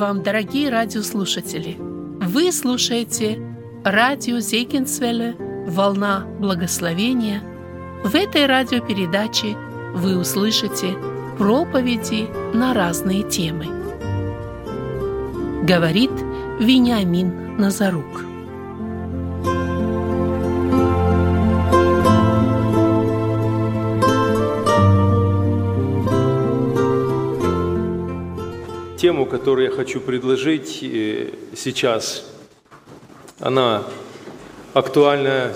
[0.00, 1.76] Вам, дорогие радиослушатели!
[1.78, 3.38] Вы слушаете
[3.84, 7.42] радио Зейкинсвелле «Волна благословения».
[8.02, 9.58] В этой радиопередаче
[9.94, 10.96] вы услышите
[11.36, 13.66] проповеди на разные темы.
[15.64, 16.12] Говорит
[16.58, 18.29] Вениамин Назарук.
[29.00, 32.30] Тему, которую я хочу предложить э, сейчас,
[33.38, 33.82] она
[34.74, 35.54] актуальна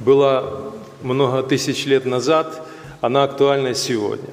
[0.00, 2.68] была много тысяч лет назад,
[3.00, 4.28] она актуальна сегодня.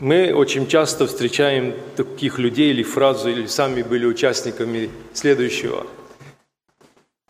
[0.00, 5.86] Мы очень часто встречаем таких людей или фразу, или сами были участниками следующего.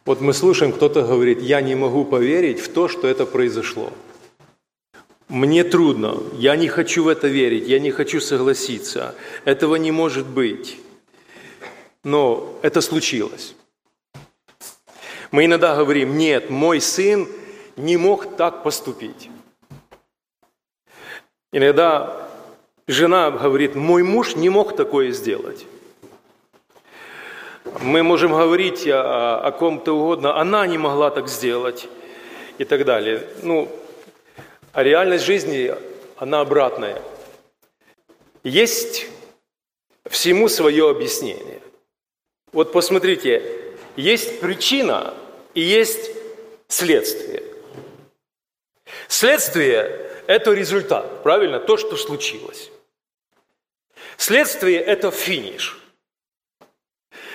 [0.07, 3.93] Вот мы слушаем, кто-то говорит, я не могу поверить в то, что это произошло.
[5.31, 9.15] Мне трудно, я не хочу в это верить, я не хочу согласиться.
[9.45, 10.77] Этого не может быть.
[12.03, 13.55] Но это случилось.
[15.31, 17.29] Мы иногда говорим, нет, мой сын
[17.77, 19.31] не мог так поступить.
[21.53, 22.29] Иногда
[22.89, 25.65] жена говорит, мой муж не мог такое сделать.
[27.83, 31.87] Мы можем говорить о, о ком-то угодно, она не могла так сделать
[32.59, 33.29] и так далее.
[33.45, 33.71] Ну,
[34.81, 35.75] а реальность жизни,
[36.17, 37.03] она обратная.
[38.43, 39.07] Есть
[40.09, 41.61] всему свое объяснение.
[42.53, 45.13] Вот посмотрите, есть причина
[45.53, 46.11] и есть
[46.69, 47.43] следствие.
[49.07, 51.61] Следствие– это результат, правильно?
[51.61, 52.71] То, что случилось.
[54.17, 55.79] Следствие– это финиш.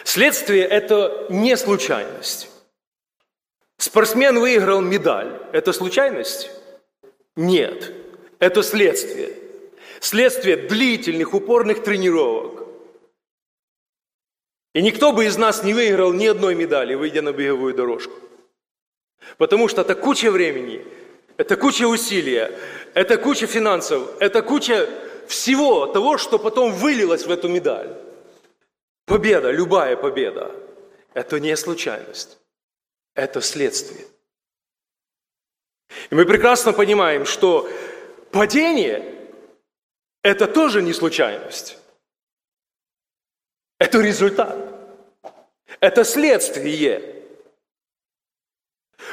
[0.03, 2.49] Следствие– это не случайность.
[3.77, 5.39] Спортсмен выиграл медаль.
[5.51, 6.49] Это случайность?
[7.35, 7.93] Нет,
[8.39, 9.33] это следствие.
[9.99, 12.67] Следствие длительных, упорных тренировок.
[14.73, 18.13] И никто бы из нас не выиграл ни одной медали, выйдя на беговую дорожку.
[19.37, 20.85] Потому что это куча времени,
[21.37, 22.51] это куча усилия,
[22.93, 24.89] это куча финансов, это куча
[25.27, 27.97] всего того, что потом вылилось в эту медаль.
[29.05, 30.51] Победа, любая победа,
[31.13, 32.37] это не случайность,
[33.15, 34.05] это следствие.
[36.09, 37.69] И мы прекрасно понимаем, что
[38.31, 39.15] падение–
[40.23, 41.77] это тоже не случайность.
[43.79, 44.57] Это результат.
[45.79, 47.23] Это следствие.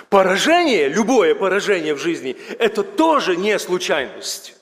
[0.09, 4.57] Поражение, любое поражение в жизни, это тоже не случайность.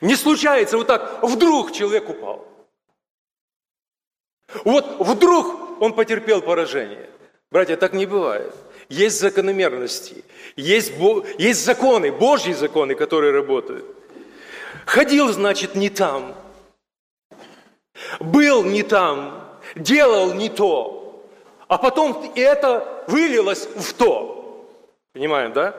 [0.00, 2.46] Не случается вот так, вдруг человек упал.
[4.64, 7.10] Вот вдруг он потерпел поражение.
[7.50, 8.54] Братья, так не бывает.
[8.94, 10.24] Есть закономерности,
[10.54, 10.92] есть,
[11.36, 13.84] есть законы, Божьи законы, которые работают.
[14.86, 16.36] Ходил, значит, не там.
[18.20, 21.26] Был не там, делал не то.
[21.66, 24.70] А потом это вылилось в то.
[25.12, 25.74] Понимаем, да?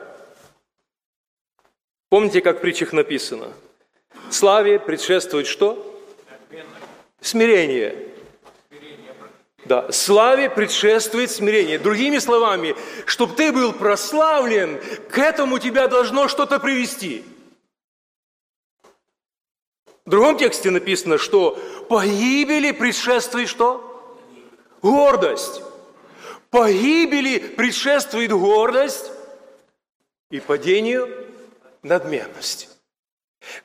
[2.10, 3.48] Помните, как в притчах написано?
[4.30, 6.02] Славе предшествует что?
[7.22, 7.96] Смирение.
[9.66, 11.80] Да, славе предшествует смирение.
[11.80, 17.24] Другими словами, чтобы ты был прославлен, к этому тебя должно что-то привести.
[20.04, 24.16] В другом тексте написано, что погибели предшествует что?
[24.82, 25.62] Гордость.
[26.50, 29.10] Погибели предшествует гордость
[30.30, 31.08] и падению
[31.82, 32.68] надменность.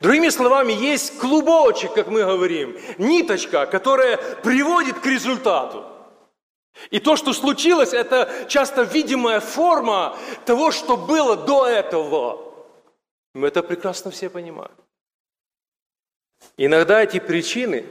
[0.00, 5.91] Другими словами, есть клубочек, как мы говорим, ниточка, которая приводит к результату.
[6.90, 10.16] И то, что случилось, это часто видимая форма
[10.46, 12.52] того, что было до этого.
[13.34, 14.72] Мы это прекрасно все понимаем.
[16.56, 17.86] Иногда эти причины,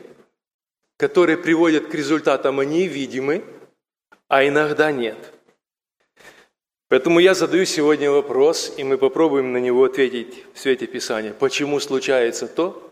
[0.97, 3.44] которые приводят к результатам, они видимы,
[4.28, 5.34] а иногда нет.
[6.89, 11.34] Поэтому я задаю сегодня вопрос, и мы попробуем на него ответить в свете Писания.
[11.34, 12.92] Почему случается то,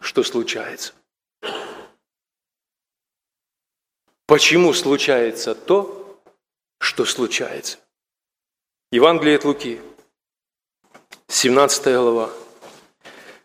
[0.00, 0.92] что случается?
[4.28, 6.20] Почему случается то,
[6.80, 7.78] что случается?
[8.92, 9.80] Евангелие от Луки,
[11.28, 12.30] 17 глава,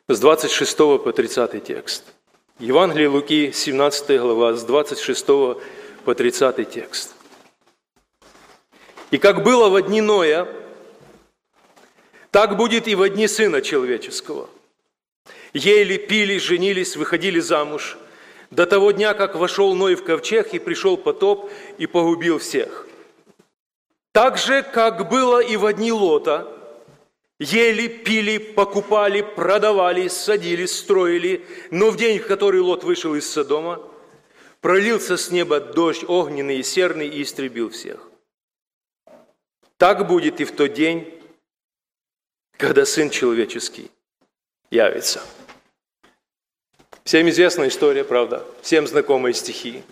[0.09, 2.03] с 26 по 30 текст.
[2.59, 7.15] Евангелие Луки, 17 глава, с 26 по 30 текст.
[9.09, 10.49] «И как было в дни Ноя,
[12.29, 14.49] так будет и в дни Сына Человеческого.
[15.53, 17.97] Ели, пили, женились, выходили замуж–
[18.53, 22.87] до того дня, как вошел Ной в ковчег и пришел потоп и погубил всех.
[24.11, 26.47] Так же, как было и в одни Лота,
[27.39, 31.45] Ели, пили, покупали, продавали, садили, строили.
[31.71, 33.81] Но в день, в который Лот вышел из Содома,
[34.61, 38.07] пролился с неба дождь огненный и серный и истребил всех.
[39.77, 41.21] Так будет и в тот день,
[42.57, 43.89] когда Сын Человеческий
[44.69, 45.21] явится.
[47.03, 48.45] Всем известная история, правда?
[48.61, 49.83] Всем знакомые стихи.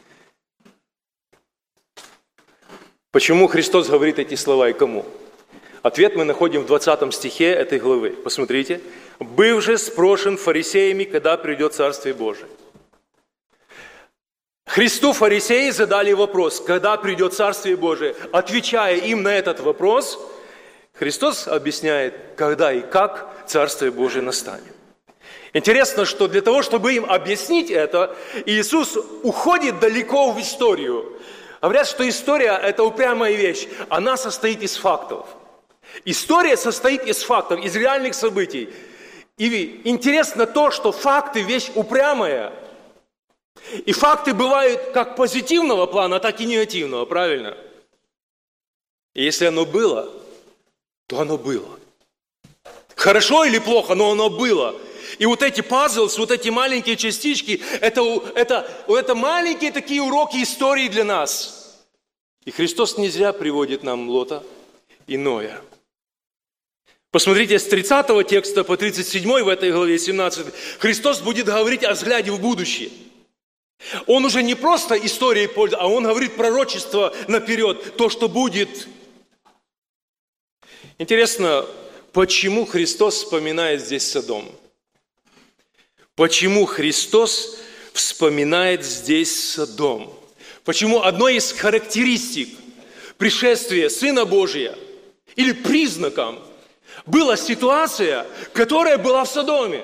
[3.12, 5.06] Почему Христос говорит эти слова и кому?
[5.82, 8.12] Ответ мы находим в 20 стихе этой главы.
[8.12, 8.80] Посмотрите.
[9.20, 12.48] «Быв же спрошен фарисеями, когда придет Царствие Божие».
[14.66, 18.16] Христу фарисеи задали вопрос, когда придет Царствие Божие.
[18.32, 20.18] Отвечая им на этот вопрос,
[20.94, 24.81] Христос объясняет, когда и как Царствие Божие настанет.
[25.54, 28.16] Интересно, что для того, чтобы им объяснить это,
[28.46, 31.20] Иисус уходит далеко в историю.
[31.62, 33.68] Говорят, что история– это упрямая вещь.
[33.90, 35.28] Она состоит из фактов.
[36.06, 38.70] История состоит из фактов, из реальных событий.
[39.38, 42.54] И интересно то, что факты– вещь упрямая.
[43.86, 47.58] И факты бывают как позитивного плана, так и негативного, правильно?
[49.14, 50.10] И если оно было,
[51.08, 51.78] то оно было.
[52.96, 54.76] Хорошо или плохо, но оно было–
[55.22, 58.02] и вот эти пазлы, вот эти маленькие частички, это,
[58.34, 61.80] это, это маленькие такие уроки истории для нас.
[62.44, 64.44] И Христос не зря приводит нам Лота
[65.06, 65.62] и Ноя.
[67.12, 70.48] Посмотрите, с 30 текста по 37 в этой главе 17
[70.80, 72.90] Христос будет говорить о взгляде в будущее.
[74.08, 78.88] Он уже не просто историей пользуется, а он говорит пророчество наперед, то, что будет.
[80.98, 81.68] Интересно,
[82.12, 84.52] почему Христос вспоминает здесь Содом?
[86.16, 87.58] Почему Христос
[87.94, 90.14] вспоминает здесь Содом?
[90.64, 92.50] Почему одной из характеристик
[93.18, 94.76] пришествия Сына Божия
[95.36, 96.40] или признаком
[97.06, 99.84] была ситуация, которая была в Содоме?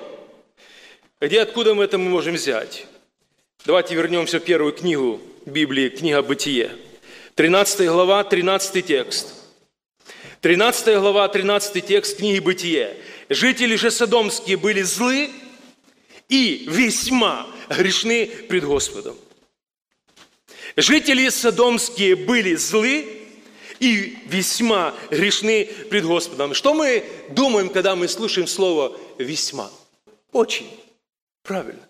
[1.20, 2.86] Где, откуда мы это можем взять?
[3.64, 6.70] Давайте вернемся в первую книгу Библии, книга Бытие.
[7.34, 9.34] 13 глава, 13 текст.
[10.42, 12.96] 13 глава, 13 текст книги Бытие.
[13.28, 15.30] Жители же Содомские были злы,
[16.28, 19.16] и весьма грешны пред Господом.
[20.76, 23.26] Жители Содомские были злы
[23.80, 26.54] и весьма грешны пред Господом.
[26.54, 29.70] Что мы думаем, когда мы слушаем слово «весьма»?
[30.32, 30.68] Очень.
[31.42, 31.88] Правильно.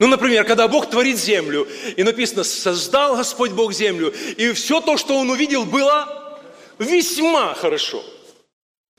[0.00, 4.96] Ну, например, когда Бог творит землю, и написано, создал Господь Бог землю, и все то,
[4.96, 6.40] что Он увидел, было
[6.78, 8.02] весьма хорошо–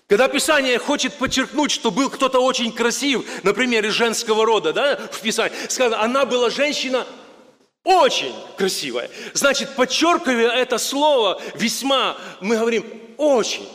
[0.10, 5.22] когда Писание хочет подчеркнуть, что был кто-то очень красив, например, из женского рода, да, в
[5.22, 7.06] Писании, сказано, она была женщина
[7.84, 9.12] очень красивая.
[9.36, 12.86] Значит, подчеркивая это слово весьма, мы говорим
[13.18, 13.70] очень.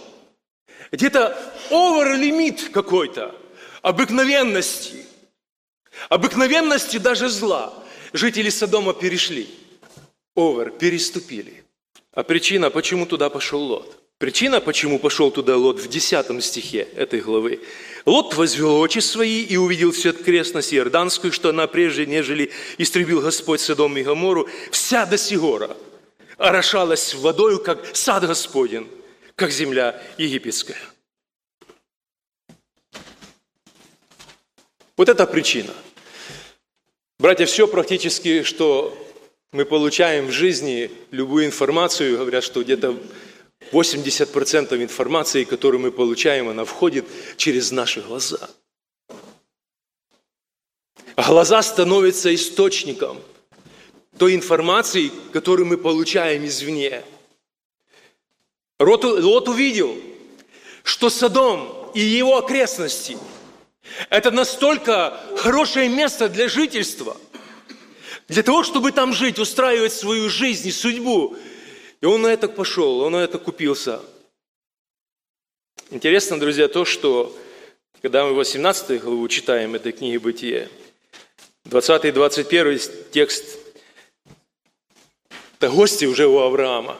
[0.91, 1.39] Где-то
[1.71, 3.33] овер-лимит какой-то,
[3.83, 5.07] обыкновенности.
[6.09, 7.73] Обыкновенности даже зла.
[8.13, 9.49] Жители Содома перешли.
[10.35, 11.63] Овер, переступили.
[12.13, 14.04] А причина, почему туда пошел Лот?
[14.25, 17.61] Причина, почему пошел туда Лот в 10 стихе этой главы.
[18.06, 23.61] Лот возвел очи свои и увидел всю окрестность Иорданскую, что она прежде, нежели истребил Господь
[23.61, 25.77] Содом и Гомору, вся до сигора
[26.39, 28.89] орошалась водою, как сад Господен,
[29.34, 30.79] как земля египетская.
[34.96, 35.75] Вот это причина.
[37.19, 38.96] Братья, все практически, что
[39.53, 42.99] мы получаем в жизни, любую информацию, говорят, что где-то
[43.73, 47.06] 80% информации, которую мы получаем, она входит
[47.37, 48.51] через наши глаза.
[51.17, 53.21] А глаза становятся источником
[54.19, 57.05] той информации, которую мы получаем извне.
[58.81, 59.97] Лот, Лот увидел,
[60.83, 63.17] что Содом и его окрестности–
[64.11, 67.17] это настолько хорошее место для жительства,
[68.29, 71.37] для того, чтобы там жить, устраивать свою жизнь и судьбу–
[72.01, 74.01] и он на это пошел, он на это купился.
[75.91, 77.36] Интересно, друзья, то, что
[78.03, 80.69] когда мы 18 главу читаем этой книги Бытия,
[81.65, 83.58] 20 и 21 текст,
[85.58, 86.98] это гости уже у Авраама.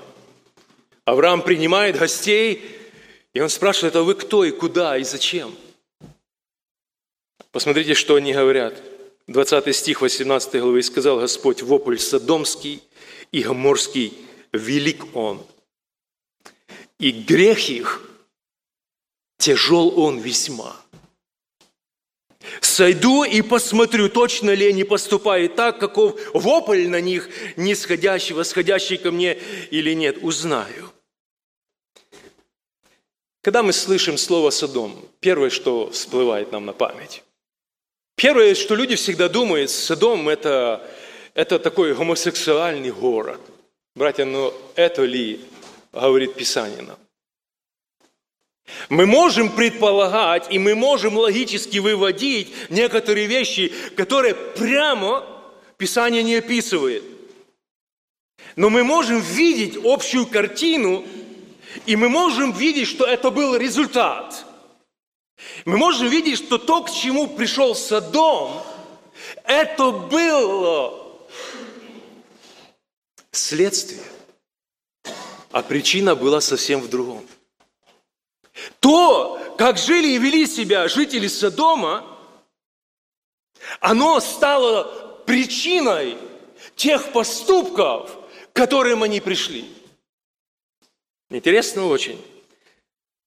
[1.04, 2.62] Авраам принимает гостей,
[3.34, 5.54] и он спрашивает, а вы кто и куда и зачем?
[7.52, 8.74] Посмотрите, что они говорят.
[9.26, 10.80] 20 стих 18 главы.
[10.80, 12.82] «И сказал Господь, вопль Содомский
[13.32, 14.12] и Гоморский
[14.54, 15.44] велик Он,
[16.99, 18.08] и грех их
[19.38, 20.76] тяжел Он весьма.
[22.61, 29.11] Сойду и посмотрю, точно ли они поступают так, каков вопль на них, нисходящий, восходящий ко
[29.11, 29.38] мне
[29.70, 30.90] или нет, узнаю.
[33.42, 37.23] Когда мы слышим слово «Содом», первое, что всплывает нам на память.
[38.16, 40.88] Первое, что люди всегда думают, Содом– это,
[41.34, 43.40] это такой гомосексуальный город.
[43.96, 45.40] Братья, но это ли
[45.92, 46.98] говорит Писание нам?
[48.88, 55.24] Мы можем предполагать, и мы можем логически выводить некоторые вещи, которые прямо
[55.76, 57.04] Писание не описывает.
[58.56, 61.04] Но мы можем видеть общую картину,
[61.86, 64.44] и мы можем видеть, что это был результат.
[65.64, 68.60] Мы можем видеть, что то, к чему пришел Содом,
[69.44, 71.03] это было
[73.36, 74.02] следствие.
[75.50, 77.26] А причина была совсем в другом.
[78.80, 82.04] То, как жили и вели себя жители Содома,
[83.80, 86.16] оно стало причиной
[86.76, 88.10] тех поступков,
[88.52, 89.64] к которым они пришли.
[91.30, 92.20] Интересно очень.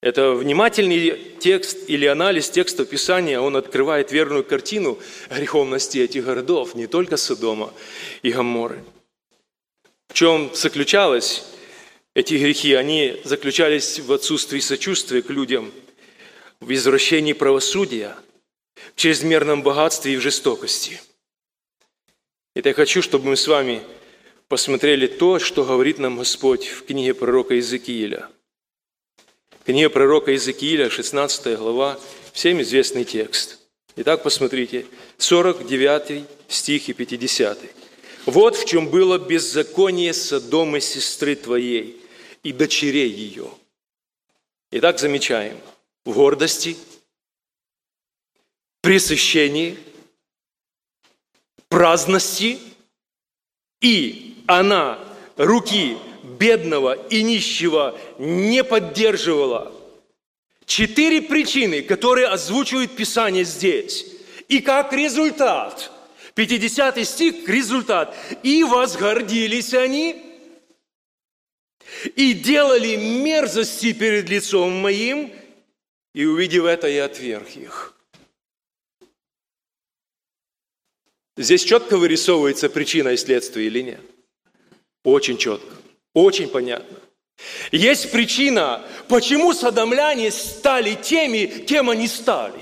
[0.01, 4.99] Это внимательный текст или анализ текста Писания, он открывает верную картину
[5.29, 7.73] греховности этих городов, не только Содома
[8.21, 8.83] и Гаморы.
[10.07, 11.43] В чем заключалось
[12.13, 12.73] эти грехи?
[12.73, 15.71] Они заключались в отсутствии сочувствия к людям,
[16.59, 18.15] в извращении правосудия,
[18.75, 21.01] в чрезмерном богатстве и в жестокости.
[22.55, 23.83] И я хочу, чтобы мы с вами
[24.47, 28.29] посмотрели то, что говорит нам Господь в книге пророка Иезекииля.
[29.65, 31.99] Книга пророка Иезекииля, 16 глава,
[32.31, 33.59] всем известный текст.
[33.97, 34.85] Итак, посмотрите,
[35.17, 37.59] 49 стих и 50.
[38.27, 41.99] «Вот в чем было беззаконие Содомы сестры твоей
[42.43, 43.49] и дочерей ее».
[44.69, 45.57] Итак, замечаем,
[46.03, 46.77] в гордости,
[48.81, 49.79] пресыщении,
[51.69, 52.59] праздности
[53.79, 54.99] и она
[55.37, 59.73] руки бедного и нищего не поддерживала.
[60.65, 64.05] Четыре причины, которые озвучивает Писание здесь.
[64.49, 65.91] И как результат,
[66.37, 68.15] 50 стих, результат.
[68.43, 70.23] «И возгордились они,
[72.15, 75.33] и делали мерзости перед лицом моим,
[76.13, 77.95] и увидев это, я отверг их».
[81.37, 84.01] Здесь четко вырисовывается причина и следствие или нет?
[85.03, 85.75] Очень четко,
[86.13, 86.97] очень понятно.
[87.71, 92.61] Есть причина, почему садомляне стали теми, кем они стали.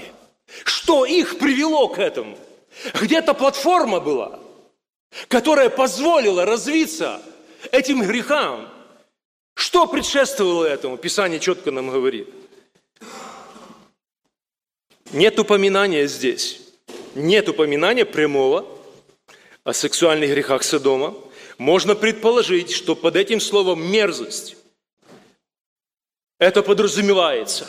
[0.64, 2.38] Что их привело к этому?
[3.00, 4.40] Где-то платформа была,
[5.28, 7.22] которая позволила развиться
[7.72, 8.70] этим грехам.
[9.56, 10.98] Что предшествовало этому?
[10.98, 12.30] Писание четко нам говорит.
[15.12, 16.62] Нет упоминания здесь.
[17.16, 18.68] Нет упоминания прямого
[19.64, 21.16] о сексуальных грехах Содома
[21.58, 24.58] можно предположить, что под этим словом мерзость
[26.38, 27.66] это подразумевается.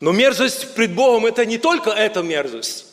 [0.00, 2.91] Но мерзость пред Богом это не только эта мерзость.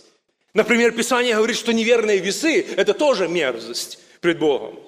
[0.54, 4.80] Например, Писание говорит, что неверные весы– это тоже мерзость пред Богом.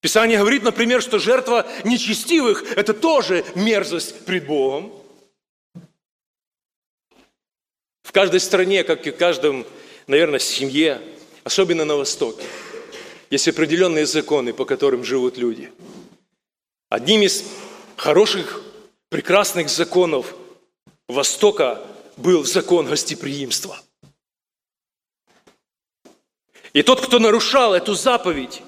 [0.00, 4.92] Писание говорит, например, что жертва нечестивых– это тоже мерзость пред Богом.
[8.02, 9.66] В каждой стране, как и в каждом,
[10.06, 11.00] наверное, семье,
[11.44, 12.42] особенно на Востоке,
[13.30, 15.70] есть определенные законы, по которым живут люди.
[16.88, 17.44] Одним из
[17.96, 18.62] хороших,
[19.10, 20.34] прекрасных законов
[21.06, 21.86] Востока
[22.16, 23.80] был закон гостеприимства.
[26.72, 28.62] И тот, кто нарушал эту заповедь,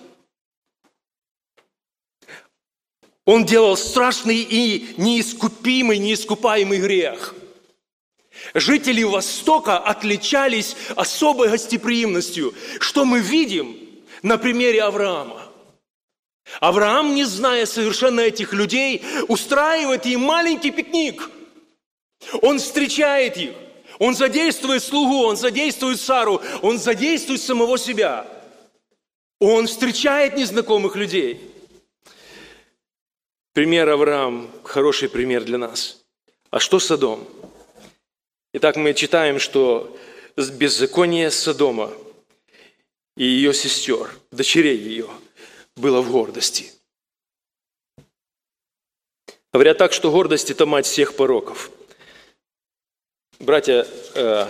[3.25, 7.35] он делал страшный и неискупимый, неискупаемый грех.
[8.54, 12.54] Жители Востока отличались особой гостеприимностью.
[12.80, 13.82] Что мы видим?
[14.23, 15.42] на примере Авраама.
[16.61, 21.30] Авраам, не зная совершенно этих людей, устраивает им маленький пикник.
[22.40, 23.52] Он встречает их,
[24.02, 28.26] он задействует слугу, он задействует Сару, он задействует самого себя.
[29.38, 31.40] Он встречает незнакомых людей.
[33.52, 36.02] Пример Авраам– хороший пример для нас.
[36.50, 37.28] А что Содом?
[38.52, 39.97] Итак, мы читаем, что
[40.37, 41.92] беззаконие Содома–
[43.16, 45.09] и ее сестер, дочерей ее,
[45.76, 46.73] было в гордости.
[49.52, 51.71] Говорят так, что гордость– это мать всех пороков.
[53.42, 53.84] Братья,
[54.14, 54.46] э,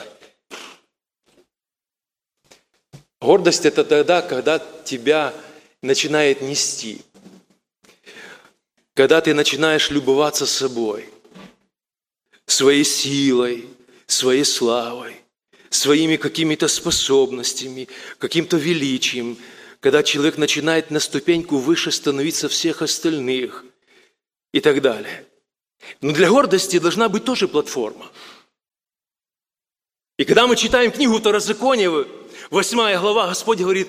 [3.23, 5.33] гордость– это тогда, когда тебя
[5.81, 7.01] начинает нести,
[8.93, 11.09] когда ты начинаешь любоваться собой,
[12.45, 13.67] своей силой,
[14.07, 15.17] своей славой,
[15.71, 19.39] своими какими-то способностями, каким-то величием,
[19.81, 23.65] когда человек начинает на ступеньку выше становиться всех остальных
[24.53, 25.25] и так далее.
[26.03, 28.13] Но для гордости должна быть тоже платформа.
[30.23, 31.91] И когда мы читаем книгу Второзакония,
[32.51, 33.89] 8 глава, Господь говорит,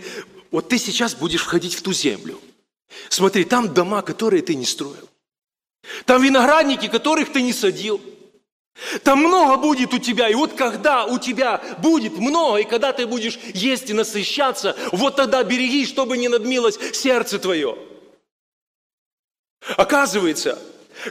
[0.49, 2.41] вот ты сейчас будешь входить в ту землю.
[3.07, 5.07] Смотри, там дома, которые ты не строил.
[6.05, 8.01] Там виноградники, которых ты не садил.
[9.03, 10.27] Там много будет у тебя.
[10.27, 15.15] И вот когда у тебя будет много, и когда ты будешь есть и насыщаться, вот
[15.15, 17.77] тогда береги, чтобы не надмилось сердце твое.
[19.77, 20.59] Оказывается,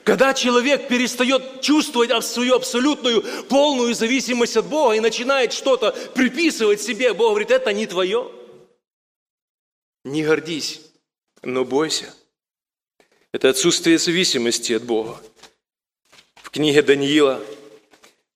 [0.04, 7.12] когда человек перестает чувствовать свою абсолютную полную зависимость от Бога и начинает что-то приписывать себе,
[7.12, 8.30] Бог говорит, это не твое.
[10.04, 10.80] Не гордись,
[11.42, 12.14] но бойся.
[13.32, 15.20] Это отсутствие зависимости от Бога.
[16.36, 17.40] В книге Даниила,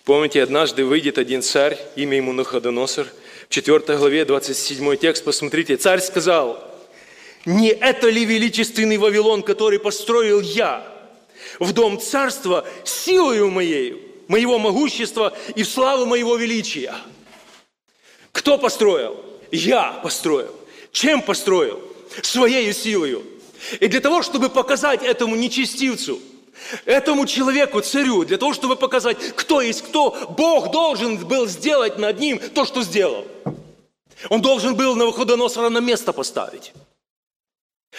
[0.04, 3.06] помните, однажды выйдет один царь, имя ему Нахадоносор,
[3.48, 6.62] в 4 главе, 27 текст, посмотрите, царь сказал,
[7.44, 10.95] «Не это ли величественный Вавилон, который построил я?»
[11.58, 16.94] В дом царства силою моей, моего могущества и в славу моего величия.
[18.32, 19.16] Кто построил?
[19.50, 20.54] Я построил.
[20.92, 21.80] Чем построил?
[22.22, 23.24] Своей силою.
[23.80, 26.20] И для того, чтобы показать этому нечестивцу,
[26.84, 32.18] этому человеку, царю, для того, чтобы показать, кто есть кто, Бог должен был сделать над
[32.18, 33.26] ним то, что сделал.
[34.30, 36.72] Он должен был на Навуходоносора на место поставить.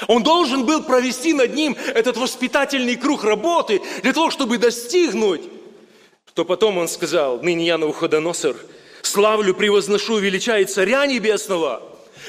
[0.08, 5.42] Он должен был провести над ним этот воспитательный круг работы для того, чтобы достигнуть,
[6.28, 8.56] что потом он сказал, ныне я Навуходоносор,
[9.02, 11.82] славлю, превозношу, величает царя небесного,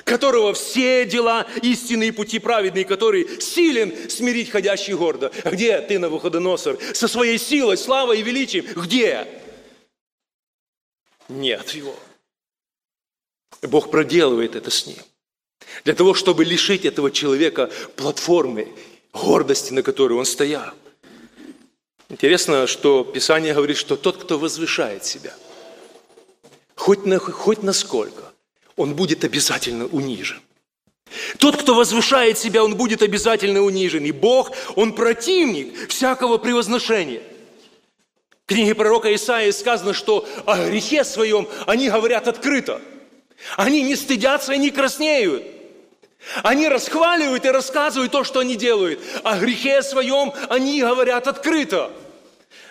[0.04, 5.30] которого все дела истинные пути праведные, который силен смирить ходящий гордо.
[5.44, 8.64] Где ты, Навуходоносор, со своей силой, славой и величием?
[8.76, 9.26] Где?
[11.28, 11.94] Нет его.
[13.62, 14.98] Бог проделывает это с ним.
[15.84, 18.68] Для того, чтобы лишить этого человека платформы,
[19.12, 20.72] гордости, на которой он стоял.
[22.08, 25.34] Интересно, что Писание говорит, что тот, кто возвышает себя,
[26.74, 28.32] хоть, на, хоть насколько,
[28.76, 30.40] он будет обязательно унижен.
[31.38, 34.04] Тот, кто возвышает себя, он будет обязательно унижен.
[34.04, 37.22] И Бог, Он противник всякого превозношения.
[38.44, 42.80] В книге пророка Исаии сказано, что о грехе своем они говорят открыто.
[43.56, 45.44] Они не стыдятся и не краснеют.
[46.42, 49.00] Они расхваливают и рассказывают то, что они делают.
[49.24, 51.92] О грехе своем они говорят открыто.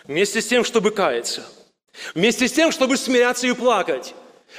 [0.05, 1.45] Вместе с тем, чтобы каяться.
[2.13, 4.13] Вместе с тем, чтобы смиряться и плакать.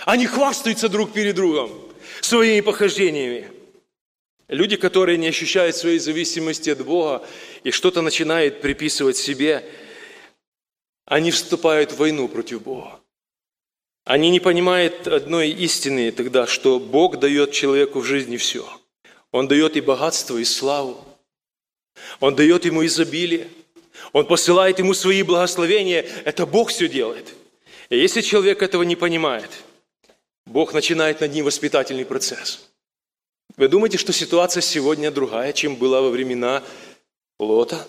[0.04, 1.70] Они хвастаются друг перед другом
[2.20, 3.50] своими похождениями.
[4.48, 7.24] Люди, которые не ощущают своей зависимости от Бога
[7.64, 9.64] и что-то начинают приписывать себе,
[11.04, 13.00] они вступают в войну против Бога.
[14.08, 18.66] Они не понимают одной истины тогда, что Бог дает человеку в жизни все.
[19.32, 21.04] Он дает и богатство, и славу.
[22.18, 23.48] Он дает ему изобилие.
[24.14, 26.06] Он посылает ему свои благословения.
[26.24, 27.34] Это Бог все делает.
[27.90, 29.50] И если человек этого не понимает,
[30.46, 32.66] Бог начинает над ним воспитательный процесс.
[33.58, 36.62] Вы думаете, что ситуация сегодня другая, чем была во времена
[37.38, 37.86] Лота?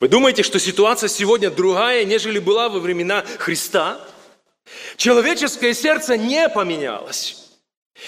[0.00, 4.06] Вы думаете, что ситуация сегодня другая, нежели была во времена Христа?
[4.96, 7.48] Человеческое сердце не поменялось.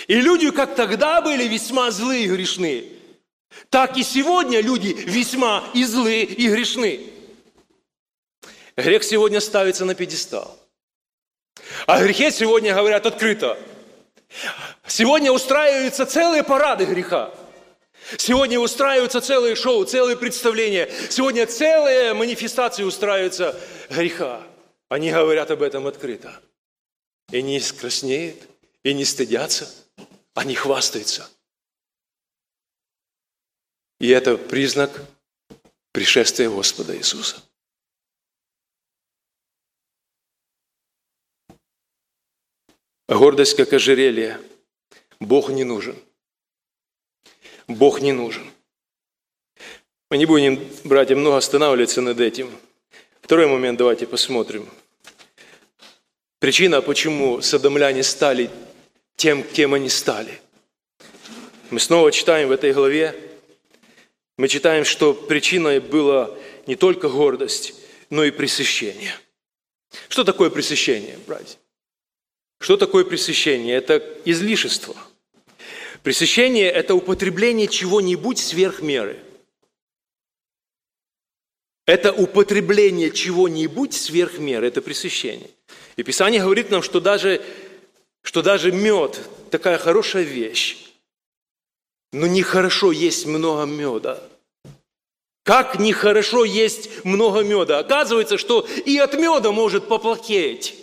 [0.07, 2.85] И люди, как тогда были весьма злые и грешны,
[3.69, 7.01] так и сегодня люди весьма и злые, и грешны.
[8.77, 10.57] Грех сегодня ставится на пьедестал.
[11.87, 13.59] О грехе сегодня говорят открыто.
[14.87, 17.35] Сегодня устраиваются целые парады греха.
[18.17, 20.89] Сегодня устраиваются целые шоу, целые представления.
[21.11, 23.59] Сегодня целые манифестации устраиваются
[23.91, 24.41] греха.
[24.89, 26.41] Они говорят об этом открыто
[27.33, 28.49] и не краснеют,
[28.83, 29.73] и не стыдятся,
[30.35, 31.31] они хвастаются.
[33.99, 35.05] И это признак
[35.93, 37.43] пришествия Господа Иисуса.
[43.09, 44.41] Гордость как ожерелье.
[45.19, 46.01] Бог не нужен.
[47.67, 48.51] Бог не нужен.
[50.09, 52.51] Мы не будем, братья, много останавливаться над этим.
[53.21, 54.69] Второй момент давайте посмотрим–
[56.41, 58.51] Причина, почему содомляне стали
[59.17, 60.41] тем, кем они стали.
[61.71, 63.15] Мы снова читаем в этой главе,
[64.39, 66.35] мы читаем, что причиной была
[66.67, 67.75] не только гордость,
[68.09, 69.15] но и пресыщение.
[70.09, 71.59] Что такое пресыщение, братья?
[72.59, 73.77] Что такое пресыщение?
[73.77, 74.97] Это излишество.
[76.03, 79.19] Пресыщение– это употребление чего-нибудь сверх меры.
[81.85, 85.51] Это употребление чего-нибудь сверх меры, это пресыщение.
[86.01, 87.45] И Писание говорит нам, что даже,
[88.23, 90.79] что даже мед– такая хорошая вещь,
[92.11, 94.27] но нехорошо есть много меда.
[95.43, 97.81] Как нехорошо есть много меда.
[97.81, 100.75] Оказывается, что и от меда может поплохеть,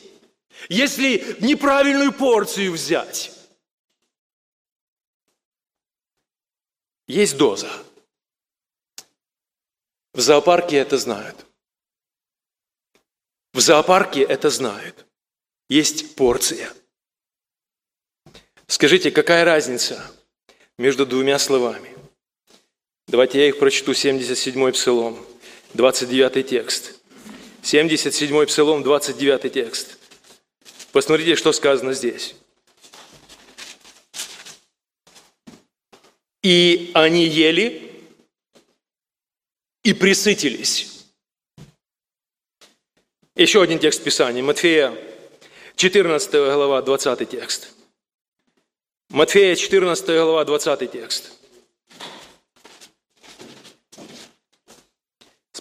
[0.70, 3.32] если неправильную порцию взять.
[7.08, 7.72] Есть доза.
[10.14, 11.48] В зоопарке это знают.
[13.58, 15.07] В зоопарке это знают.
[15.70, 16.74] Есть порция.
[18.68, 20.02] Скажите, какая разница
[20.78, 21.96] между двумя словами?
[23.08, 23.92] Давайте я их прочту.
[23.92, 25.26] 77-й Псалом,
[25.74, 26.96] 29 текст.
[27.64, 29.98] 77-й Псалом, 29 текст.
[30.92, 32.36] Посмотрите, что сказано здесь.
[36.44, 37.92] И они ели
[39.84, 41.06] и присытились.
[43.36, 44.42] Еще один текст Писания.
[44.42, 45.07] Матфея,
[45.78, 47.72] 14 глава, 20 текст.
[49.10, 51.32] Матфея, 14 глава, 20 текст.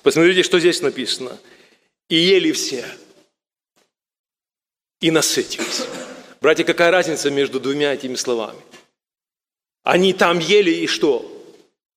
[0.02, 1.38] Посмотрите, что здесь написано.
[2.08, 2.88] И ели все,
[5.00, 5.84] и насытились.
[6.40, 8.62] Братья, какая разница между двумя этими словами?
[9.82, 11.30] Они там ели и что?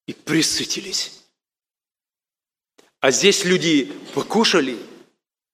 [0.08, 1.21] И присытились.
[2.99, 4.77] А здесь люди покушали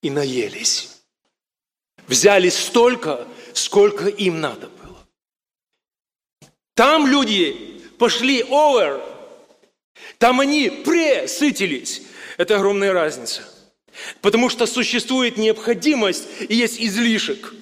[0.02, 0.95] и наелись.
[2.08, 4.98] Взяли столько, сколько им надо было.
[6.76, 9.02] Там люди пошли over,
[10.18, 12.02] там они пресытились.
[12.38, 13.44] Это огромная разница.
[14.22, 17.54] Потому что существует необходимость и есть излишек.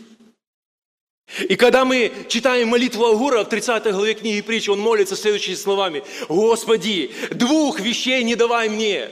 [1.49, 6.03] И когда мы читаем молитву Агура в 30 главе книги притчи, он молится следующими словами.
[6.29, 9.09] «Господи, двух вещей не давай мне.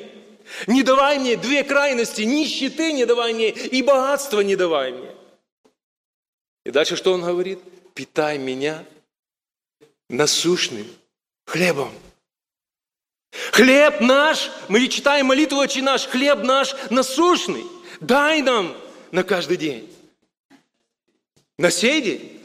[0.68, 5.10] Не давай мне две крайности, нищеты не давай мне и богатства не давай мне».
[6.66, 7.60] И дальше что он говорит?
[7.94, 8.86] «Питай меня
[10.10, 10.88] насущным
[11.46, 11.92] хлебом».
[13.52, 17.66] Хлеб наш, мы читаем молитву «Отче наш», хлеб наш насущный.
[18.00, 18.76] Дай нам
[19.12, 19.94] на каждый день.
[21.58, 22.42] На сей день.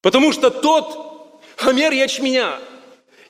[0.00, 2.60] Потому что тот хамер ячменя,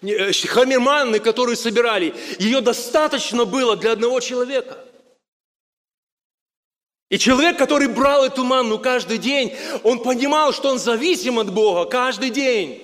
[0.02, 4.83] э, хамер манны, которую собирали, ее достаточно было для одного человека.
[7.10, 11.88] И человек, который брал эту манну каждый день, он понимал, что он зависим от Бога
[11.88, 12.82] каждый день.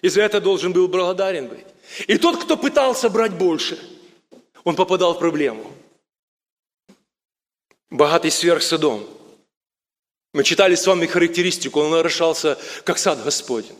[0.00, 1.66] И за это должен был благодарен быть.
[2.06, 3.78] И тот, кто пытался брать больше,
[4.64, 5.70] он попадал в проблему.
[7.90, 9.06] Богатый сверх Содом.
[10.32, 13.76] Мы читали с вами характеристику, он нарушался, как сад Господень.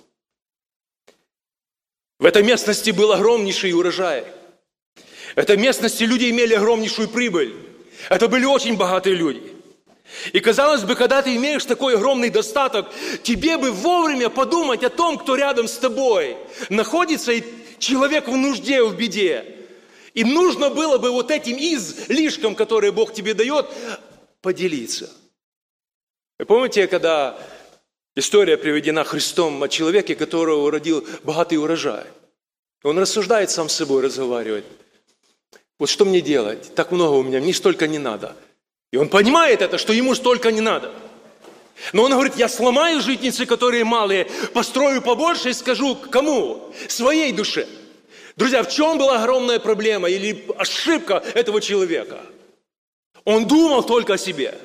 [2.20, 4.24] В этой местности был огромнейший урожай.
[5.34, 7.73] В этой местности люди имели огромнейшую прибыль.
[8.08, 9.42] Это были очень богатые люди.
[10.32, 12.86] И казалось бы, когда ты имеешь такой огромный достаток,
[13.22, 16.36] тебе бы вовремя подумать о том, кто рядом с тобой
[16.68, 17.42] находится и
[17.78, 19.44] человек в нужде, в беде.
[20.12, 23.66] И нужно было бы вот этим излишком, который Бог тебе дает,
[24.40, 25.10] поделиться.
[26.38, 27.38] Вы помните, когда
[28.14, 32.04] история приведена Христом о человеке, которого родил богатый урожай?
[32.82, 34.66] Он рассуждает сам с собой, разговаривает.
[35.78, 36.74] Вот что мне делать?
[36.74, 38.36] Так много у меня, мне столько не надо.
[38.92, 40.92] И он понимает это, что ему столько не надо.
[41.92, 46.72] Но он говорит, я сломаю житницы, которые малые, построю побольше и скажу кому?
[46.88, 47.66] Своей душе.
[48.36, 52.20] Друзья, в чем была огромная проблема или ошибка этого человека?
[53.24, 54.58] Он думал только о себе.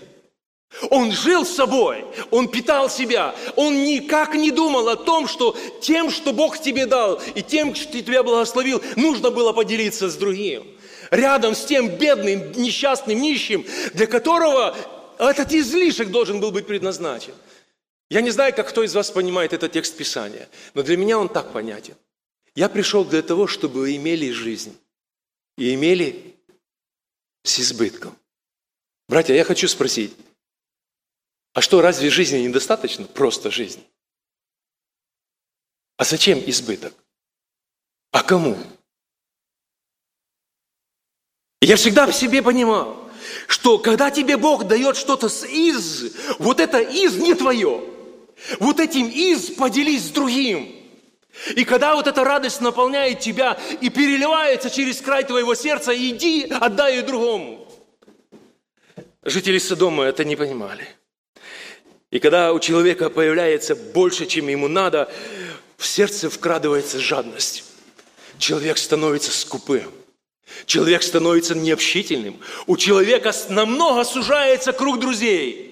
[0.91, 6.11] Он жил с собой, он питал себя, он никак не думал о том, что тем,
[6.11, 10.67] что Бог тебе дал, и тем, что тебя благословил, нужно было поделиться с другим.
[11.11, 14.75] Рядом с тем бедным, несчастным, нищим, для которого
[15.17, 17.33] этот излишек должен был быть предназначен.
[18.09, 21.29] Я не знаю, как кто из вас понимает этот текст Писания, но для меня он
[21.29, 21.95] так понятен.
[22.55, 24.77] Я пришел для того, чтобы вы имели жизнь
[25.57, 26.35] и имели
[27.43, 28.17] с избытком.
[29.07, 30.15] Братья, я хочу спросить,
[31.53, 33.05] а что, разве жизни недостаточно?
[33.05, 33.83] Просто жизнь.
[35.97, 36.93] А зачем избыток?
[38.11, 38.57] А кому?
[41.61, 43.09] Я всегда в себе понимал,
[43.47, 47.81] что когда тебе Бог дает что-то с из, вот это из не твое.
[48.59, 50.73] Вот этим из поделись с другим.
[51.55, 56.95] И когда вот эта радость наполняет тебя и переливается через край твоего сердца, иди, отдай
[56.95, 57.67] ее другому.
[59.23, 60.87] Жители Содома это не понимали.
[62.09, 65.11] И когда у человека появляется больше, чем ему надо,
[65.77, 67.65] в сердце вкрадывается жадность.
[68.37, 69.91] Человек становится скупым.
[70.65, 72.38] Человек становится необщительным.
[72.67, 75.69] У человека намного сужается круг друзей.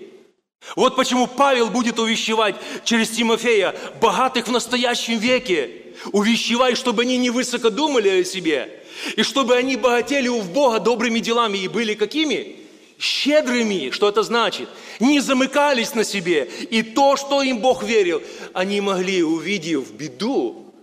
[0.75, 5.71] Вот почему Павел будет увещевать через Тимофея богатых в настоящем веке.
[6.11, 8.83] Увещевай, чтобы они не высоко думали о себе,
[9.15, 12.57] и чтобы они богатели в Бога добрыми делами и были какими?
[12.99, 13.91] Щедрыми.
[13.91, 14.69] Что это значит?
[14.99, 16.49] Не замыкались на себе.
[16.69, 18.21] И то, что им Бог верил,
[18.53, 20.73] они могли, увидев беду,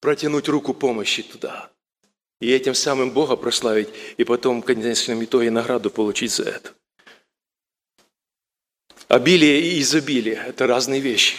[0.00, 1.70] протянуть руку помощи туда.
[2.40, 6.72] И этим самым Бога прославить, и потом в конечном итоге награду получить за это.
[9.08, 11.36] Обилие и изобилие– это разные вещи.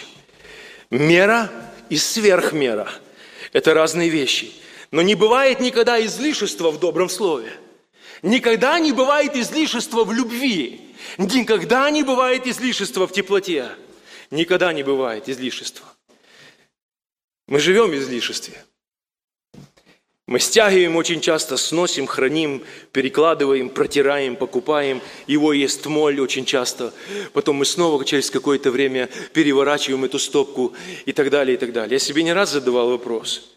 [0.90, 1.50] Мера
[1.88, 2.90] и сверхмера–
[3.52, 4.52] это разные вещи.
[4.90, 7.52] Но не бывает никогда излишества в добром слове.
[8.22, 10.94] Никогда не бывает излишества в любви.
[11.16, 13.70] Никогда не бывает излишества в теплоте.
[14.30, 15.86] Никогда не бывает излишества.
[17.46, 18.64] Мы живем в излишестве.
[20.30, 25.02] Мы стягиваем очень часто, сносим, храним, перекладываем, протираем, покупаем.
[25.26, 26.94] Его есть моль очень часто.
[27.32, 30.72] Потом мы снова через какое-то время переворачиваем эту стопку
[31.04, 31.94] и так далее, и так далее.
[31.94, 33.50] Я себе не раз задавал вопрос.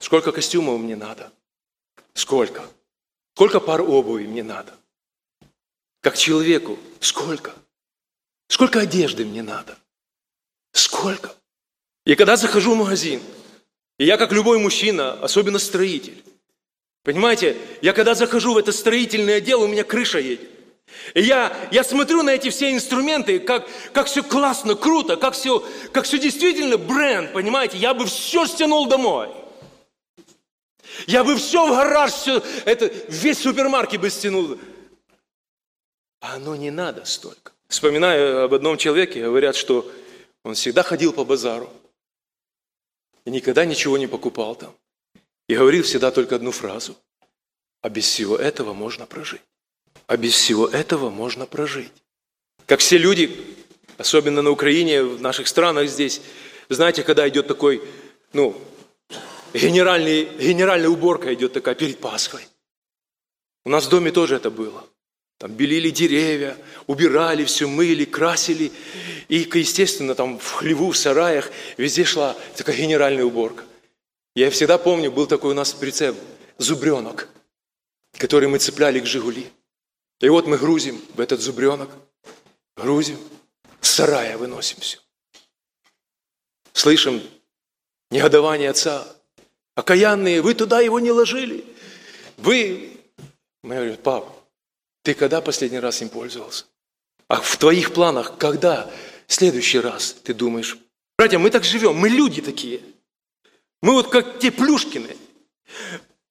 [0.00, 1.30] Сколько костюмов мне надо?
[2.14, 2.64] Сколько?
[3.36, 4.74] Сколько пар обуви мне надо?
[6.00, 7.54] Как человеку, сколько?
[8.48, 9.78] Сколько одежды мне надо?
[10.72, 11.32] Сколько?
[12.04, 13.22] И когда захожу в магазин–
[14.00, 16.24] и я, как любой мужчина, особенно строитель,
[17.04, 20.48] понимаете, я когда захожу в это строительное отдел, у меня крыша едет.
[21.12, 25.62] И я, я смотрю на эти все инструменты, как, как все классно, круто, как все,
[25.92, 29.28] как все действительно бренд, понимаете, я бы все стянул домой.
[31.06, 34.56] Я бы все в гараж, все, это, весь супермаркет бы стянул.
[36.22, 37.52] А оно не надо столько.
[37.68, 39.86] Вспоминаю об одном человеке, говорят, что
[40.42, 41.70] он всегда ходил по базару
[43.24, 44.74] и никогда ничего не покупал там.
[45.48, 46.96] И говорил всегда только одну фразу.
[47.82, 49.42] А без всего этого можно прожить.
[50.06, 51.92] А без всего этого можно прожить.
[52.66, 53.56] Как все люди,
[53.98, 56.20] особенно на Украине, в наших странах здесь,
[56.68, 57.82] знаете, когда идет такой,
[58.32, 58.56] ну,
[59.52, 62.46] генеральный, генеральная уборка идет такая перед Пасхой.
[63.64, 64.86] У нас в доме тоже это было.
[65.40, 66.54] Там белили деревья,
[66.86, 68.70] убирали все, мыли, красили.
[69.28, 73.64] И, естественно, там в хлеву, в сараях везде шла такая генеральная уборка.
[74.34, 76.14] Я всегда помню, был такой у нас прицеп,
[76.58, 77.30] зубренок,
[78.18, 79.50] который мы цепляли к «Жигули».
[80.20, 81.88] И вот мы грузим в этот зубренок,
[82.76, 83.16] грузим,
[83.80, 84.98] с сарая выносим все.
[86.74, 87.22] Слышим
[88.10, 89.08] негодование отца.
[89.74, 91.64] Окаянные, вы туда его не ложили.
[92.36, 92.98] Вы,
[93.62, 94.39] мы говорим, пап,
[95.02, 96.66] ты когда последний раз им пользовался?
[97.28, 98.90] А в твоих планах, когда
[99.26, 100.78] в следующий раз ты думаешь?
[101.16, 102.80] Братья, мы так живем, мы люди такие.
[103.82, 105.16] Мы вот как те плюшкины.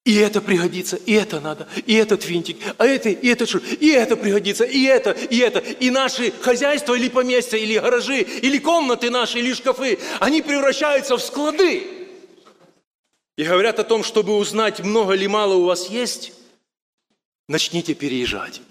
[0.06, 4.16] И это пригодится, и это надо, и этот винтик, а это, и это, и это
[4.16, 5.60] пригодится, и это, и это.
[5.60, 11.22] И наши хозяйства или поместья, или гаражи, или комнаты наши, или шкафы, они превращаются в
[11.22, 11.88] склады.
[13.38, 16.34] И говорят о том, чтобы узнать, много ли мало у вас есть,
[17.50, 18.62] начните переезжать.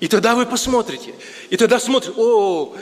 [0.00, 1.14] И тогда вы посмотрите.
[1.50, 2.74] И тогда смотрите, о,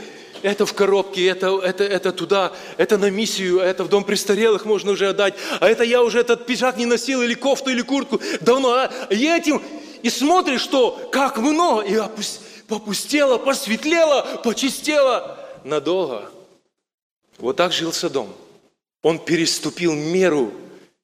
[0.42, 4.92] это в коробке, это, это, это туда, это на миссию, это в дом престарелых можно
[4.92, 8.72] уже отдать, а это я уже этот пиджак не носил, или кофту, или куртку давно.
[8.72, 8.92] А?
[9.10, 9.60] Этим,
[10.02, 12.00] и смотришь, что как много, и
[12.68, 16.30] попустело, посветлело, почистело надолго.
[17.38, 18.32] Вот так жил Содом.
[19.02, 20.52] Он переступил меру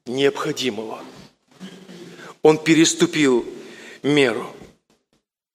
[0.06, 1.00] необходимого.
[2.42, 3.46] Он переступил
[4.04, 4.54] меру.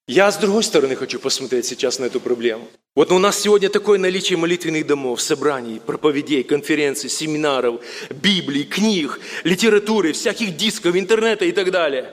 [0.08, 2.68] Я с другой стороны хочу посмотреть сейчас на эту проблему.
[2.96, 10.14] Вот у нас сегодня такое наличие молитвенных домов, собраний, проповедей, конференций, семинаров, Библий, книг, литературы,
[10.14, 12.12] всяких дисков, интернета и так далее.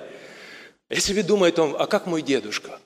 [0.90, 2.78] Я себе думаю о том, а как мой дедушка,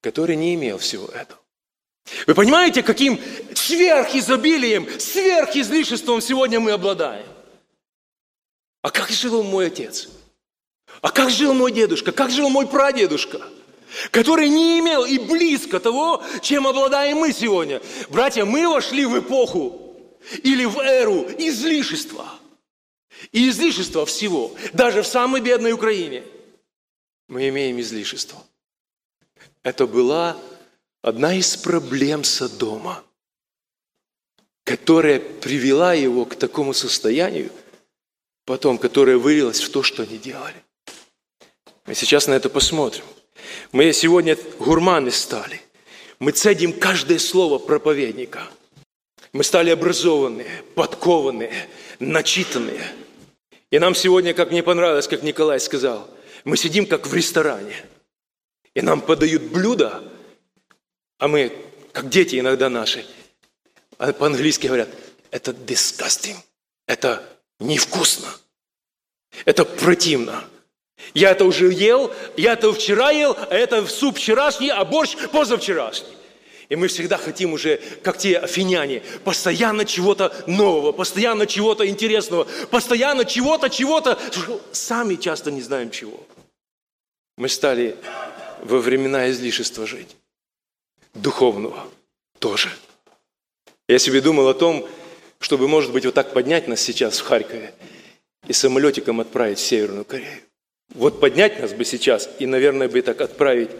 [0.00, 1.38] который не имел всего этого?
[2.26, 3.20] Вы понимаете, каким
[3.54, 7.26] сверхизобилием, сверхизлишеством сегодня мы обладаем?
[8.80, 10.08] А как жил мой отец?
[11.00, 12.12] А как жил мой дедушка?
[12.12, 13.40] Как жил мой прадедушка?
[14.10, 17.82] Который не имел и близко того, чем обладаем мы сегодня.
[18.08, 19.96] Братья, мы вошли в эпоху
[20.42, 22.28] или в эру излишества.
[23.32, 24.54] И излишества всего.
[24.72, 26.22] Даже в самой бедной Украине
[27.28, 28.42] мы имеем излишество.
[29.62, 30.36] Это была
[31.02, 33.02] одна из проблем Содома,
[34.64, 37.50] которая привела его к такому состоянию,
[38.44, 40.62] потом, которая вылилась в то, что они делали.
[41.90, 43.02] Мы сейчас на это посмотрим.
[43.72, 45.60] Мы сегодня гурманы стали.
[46.20, 48.48] Мы цедим каждое слово проповедника.
[49.32, 52.84] Мы стали образованные, подкованные, начитанные.
[53.72, 56.08] И нам сегодня, как мне понравилось, как Николай сказал,
[56.44, 57.74] мы сидим как в ресторане.
[58.72, 60.00] И нам подают блюда,
[61.18, 61.52] а мы
[61.90, 63.04] как дети иногда наши,
[63.98, 64.90] а по-английски говорят,
[65.32, 66.36] это disgusting,
[66.86, 67.20] это
[67.58, 68.28] невкусно,
[69.44, 70.44] это противно.
[71.14, 76.16] Я это уже ел, я это вчера ел, а это суп вчерашний, а борщ позавчерашний.
[76.68, 83.24] И мы всегда хотим уже, как те афиняне, постоянно чего-то нового, постоянно чего-то интересного, постоянно
[83.24, 84.18] чего-то, чего-то.
[84.70, 86.24] Сами часто не знаем чего.
[87.36, 87.96] Мы стали
[88.62, 90.16] во времена излишества жить.
[91.14, 91.88] Духовного
[92.38, 92.70] тоже.
[93.88, 94.88] Я себе думал о том,
[95.40, 97.74] чтобы, может быть, вот так поднять нас сейчас в Харькове
[98.46, 100.40] и самолетиком отправить в Северную Корею.
[100.94, 103.70] Вот поднять нас бы сейчас и, наверное, бы так отправить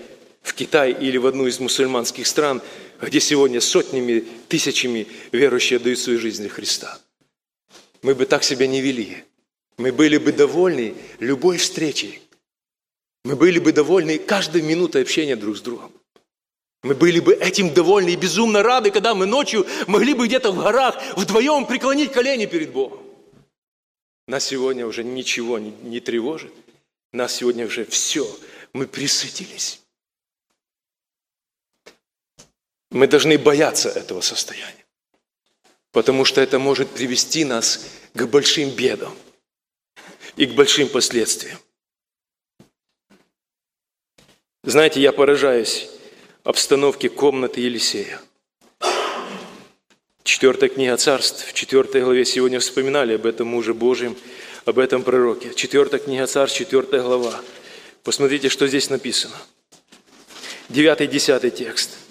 [0.42, 2.62] в Китай или в одну из мусульманских стран,
[3.00, 6.98] где сегодня сотнями, тысячами верующие дают свою жизнь для Христа.
[8.02, 9.24] Мы бы так себя не вели.
[9.76, 12.20] Мы были бы довольны любой встречей.
[13.24, 15.92] Мы были бы довольны каждой минутой общения друг с другом.
[16.82, 20.62] Мы были бы этим довольны и безумно рады, когда мы ночью могли бы где-то в
[20.62, 23.00] горах вдвоем преклонить колени перед Богом.
[24.26, 26.52] Нас сегодня уже ничего не, не тревожит.
[27.12, 28.26] Нас сегодня уже все.
[28.72, 29.80] Мы присытились.
[32.90, 34.84] Мы должны бояться этого состояния,
[35.92, 39.16] потому что это может привести нас к большим бедам
[40.36, 41.58] и к большим последствиям.
[44.64, 45.88] Знаете, я поражаюсь
[46.42, 48.20] обстановке комнаты Елисея.
[50.24, 54.16] Четвертая книга царств, в четвертой главе сегодня вспоминали об этом муже Божьем,
[54.64, 55.52] об этом пророке.
[55.54, 57.40] Четвертая книга царств, четвертая глава.
[58.02, 59.36] Посмотрите, что здесь написано.
[60.68, 61.98] Девятый, десятый текст–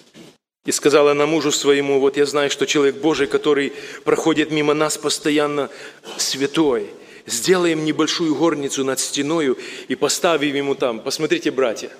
[0.64, 3.72] и сказала она мужу своему, вот я знаю, что человек Божий, который
[4.04, 5.70] проходит мимо нас постоянно,
[6.18, 6.90] святой.
[7.26, 9.56] Сделаем небольшую горницу над стеною
[9.88, 11.00] и поставим ему там.
[11.00, 11.90] Посмотрите, братья,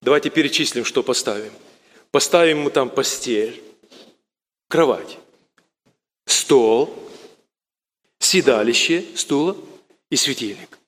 [0.00, 1.52] давайте перечислим, что поставим.
[2.10, 3.62] Поставим ему там постель,
[4.68, 5.18] кровать,
[6.26, 6.94] стол,
[8.20, 9.56] седалище стула
[10.12, 10.78] и светильник.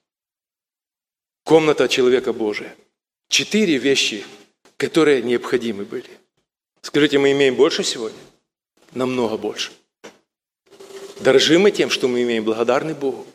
[1.44, 2.76] Комната человека Божия.
[3.28, 4.24] Четыре вещи,
[4.76, 6.10] которые необходимы были–
[6.84, 8.18] Скажите, мы имеем больше сегодня?
[8.92, 9.72] Намного больше.
[11.20, 13.26] Дорожим мы тем, что мы имеем, благодарны Богу.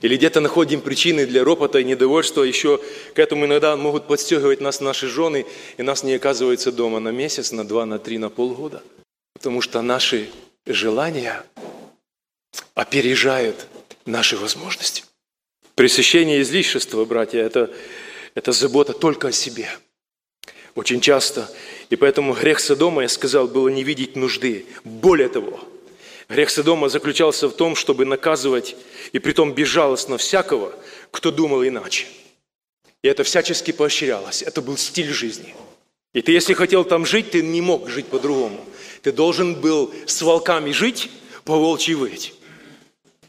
[0.00, 2.80] Или где-то находим причины для ропота и недовольства, еще
[3.14, 5.44] к этому иногда могут подстегивать нас наши жены,
[5.76, 8.84] и нас не оказывается дома на месяц, на два, на три, на полгода.
[9.32, 10.30] Потому что наши
[10.64, 11.44] желания
[12.74, 13.66] опережают
[14.06, 15.02] наши возможности.
[15.78, 17.70] Пресыщение излишества, братья, это,
[18.34, 19.70] это забота только о себе.
[20.74, 21.48] Очень часто
[21.88, 24.66] и поэтому грех Содома, я сказал, было не видеть нужды.
[24.82, 25.60] Более того,
[26.28, 28.74] грех Содома заключался в том, чтобы наказывать
[29.12, 30.74] и притом безжалостно всякого,
[31.12, 32.06] кто думал иначе.
[33.04, 34.42] И это всячески поощрялось.
[34.42, 35.54] Это был стиль жизни.
[36.12, 38.64] И ты, если хотел там жить, ты не мог жить по-другому.
[39.02, 41.08] Ты должен был с волками жить,
[41.44, 42.34] по волчьи выть.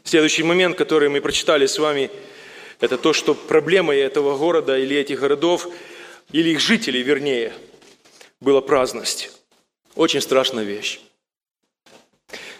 [0.02, 2.10] Следующий момент, который мы прочитали с вами,
[2.80, 5.68] это то, что проблемой этого города или этих городов,
[6.32, 7.52] или их жителей, вернее–
[8.40, 9.30] была праздность.
[9.94, 11.00] Очень страшная вещь.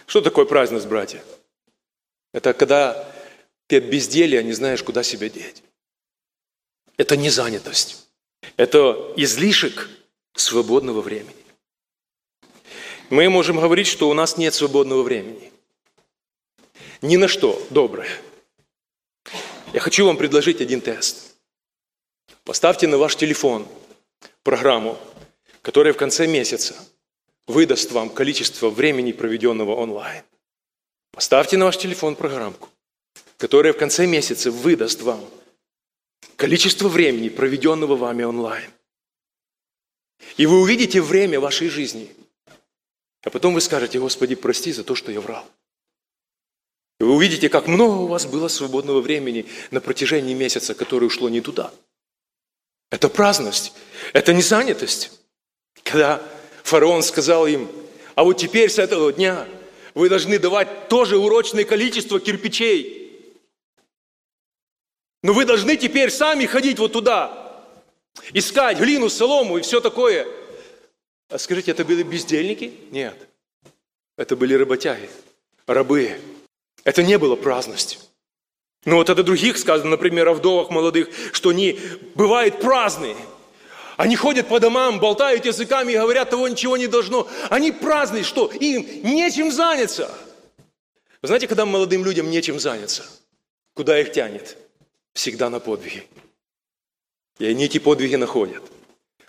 [0.07, 1.25] Что такое праздность, братья?
[2.33, 3.13] Это когда
[3.67, 5.63] ты от безделья не знаешь, куда себя деть.
[6.97, 8.09] Это не занятость.
[8.57, 9.89] Это излишек
[10.35, 11.35] свободного времени.
[13.09, 15.53] Мы можем говорить, что у нас нет свободного времени.
[17.01, 18.11] Ни на что доброе.
[19.73, 21.37] Я хочу вам предложить один тест.
[22.45, 23.67] Поставьте на ваш телефон
[24.43, 24.99] программу
[25.63, 26.75] которая в конце месяца
[27.47, 30.25] выдаст вам количество времени, проведенного онлайн.
[31.13, 32.69] Поставьте на ваш телефон программку,
[33.37, 35.29] которая в конце месяца выдаст вам
[36.37, 38.71] количество времени, проведенного вами онлайн.
[40.37, 42.15] И вы увидите время вашей жизни.
[43.23, 45.47] А потом вы скажете, Господи, прости за то, что я врал.
[47.01, 51.41] Вы увидите, как много у вас было свободного времени на протяжении месяца, которое ушло не
[51.41, 51.73] туда.
[52.91, 53.73] Это праздность,
[54.13, 55.11] это не занятость.
[55.83, 56.23] Когда
[56.63, 57.71] фараон сказал им,
[58.17, 59.49] а вот теперь с этого дня
[59.95, 63.33] вы должны давать тоже урочное количество кирпичей.
[65.23, 67.65] Но вы должны теперь сами ходить вот туда,
[68.35, 70.27] искать глину, солому и все такое.
[71.31, 72.75] А скажите, это были бездельники?
[72.91, 73.17] Нет.
[74.19, 75.09] Это были работяги,
[75.67, 76.21] рабы.
[76.85, 78.01] Это не было праздностью.
[78.85, 81.79] Но вот это других сказано, например, о вдовах молодых, что они
[82.15, 83.17] бывают праздные–
[84.01, 87.29] они ходят по домам, болтают языками и говорят, того ничего не должно.
[87.51, 90.11] Они праздные, что им нечем заняться.
[91.21, 93.05] Вы знаете, когда молодым людям нечем заняться,
[93.75, 94.57] куда их тянет?
[95.13, 96.05] Всегда на подвиги.
[97.39, 98.63] И они эти подвиги находят.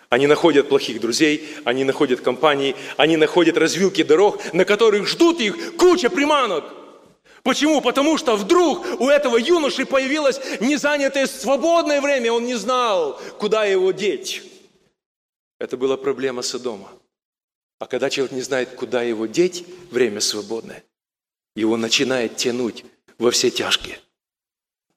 [0.07, 5.75] Они находят плохих друзей, они находят компании, они находят развилки дорог, на которых ждут их
[5.75, 6.63] куча приманок.
[7.43, 7.81] Почему?
[7.81, 13.91] Потому что вдруг у этого юноши появилось незанятое свободное время, он не знал, куда его
[13.91, 14.43] деть.
[15.59, 16.89] Это была проблема Содома.
[17.79, 20.83] А когда человек не знает, куда его деть, время свободное,
[21.55, 22.85] его начинает тянуть
[23.17, 23.99] во все тяжкие.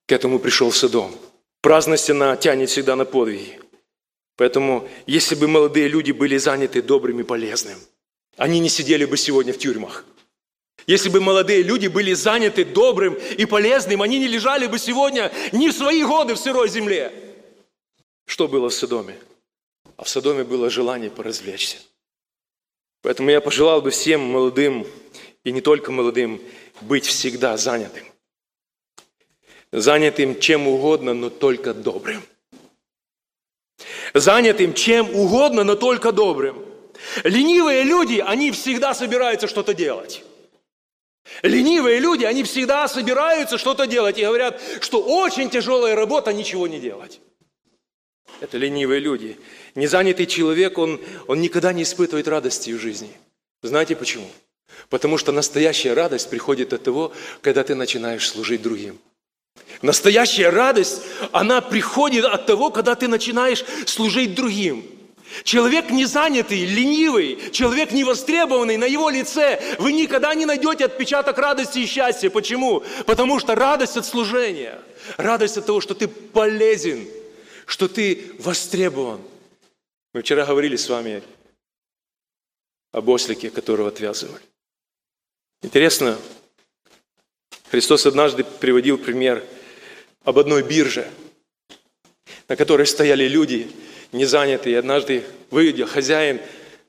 [0.06, 1.14] К этому пришел Содом.
[1.62, 3.58] Праздность она тянет всегда на подвиги.
[4.36, 7.78] Поэтому, если бы молодые люди были заняты добрым и полезным,
[8.36, 10.04] они не сидели бы сегодня в тюрьмах.
[10.86, 15.68] Если бы молодые люди были заняты добрым и полезным, они не лежали бы сегодня ни
[15.68, 17.12] в свои годы в сырой земле.
[18.26, 19.18] Что было в Содоме?
[19.96, 21.78] А в Содоме было желание поразвлечься.
[23.02, 24.86] Поэтому я пожелал бы всем молодым,
[25.44, 26.40] и не только молодым,
[26.80, 28.04] быть всегда занятым.
[29.72, 32.22] Занятым чем угодно, но только добрым
[34.14, 36.64] занятым чем угодно, но только добрым.
[37.24, 40.24] Ленивые люди, они всегда собираются что-то делать.
[41.42, 46.78] Ленивые люди, они всегда собираются что-то делать и говорят, что очень тяжелая работа ничего не
[46.78, 47.20] делать.
[48.40, 49.38] Это ленивые люди.
[49.74, 53.10] Незанятый человек, он, он никогда не испытывает радости в жизни.
[53.62, 54.28] Знаете почему?
[54.90, 58.98] Потому что настоящая радость приходит от того, когда ты начинаешь служить другим.
[59.82, 61.02] Настоящая радость,
[61.32, 64.84] она приходит от того, когда ты начинаешь служить другим.
[65.42, 71.80] Человек не занятый, ленивый, человек невостребованный, на его лице вы никогда не найдете отпечаток радости
[71.80, 72.30] и счастья.
[72.30, 72.84] Почему?
[73.06, 74.80] Потому что радость от служения,
[75.16, 77.08] радость от того, что ты полезен,
[77.66, 79.20] что ты востребован.
[80.12, 81.22] Мы вчера говорили с вами
[82.92, 84.42] об ослике, которого отвязывали.
[85.62, 86.16] Интересно,
[87.70, 89.44] Христос однажды приводил пример
[90.22, 91.10] об одной бирже,
[92.48, 93.68] на которой стояли люди,
[94.14, 94.74] не занятые.
[94.74, 96.40] И однажды выйдя, хозяин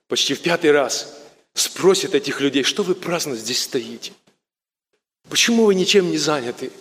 [0.08, 1.22] почти в пятый раз
[1.54, 4.14] спросит этих людей, что вы праздно здесь стоите?
[5.30, 6.72] Почему вы ничем не заняты?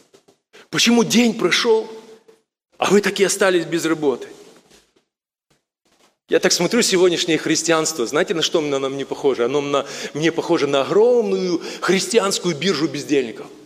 [0.71, 1.91] Почему день прошел,
[2.79, 4.29] а вы таки остались без работы?
[6.29, 9.45] Я так смотрю сегодняшнее христианство, знаете, на что оно нам не похоже?
[9.45, 13.47] Оно на, мне похоже на огромную христианскую биржу бездельников–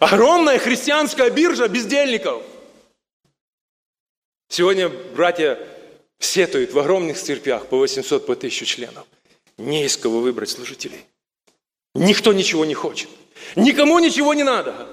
[0.00, 2.42] Огромная христианская биржа бездельников.
[4.48, 5.58] Сегодня братья
[6.24, 9.06] сетуют в огромных церквях по 800, по 1000 членов.
[9.58, 11.04] Не из кого выбрать служителей.
[11.94, 13.08] Никто ничего не хочет.
[13.56, 14.88] Никому ничего не надо.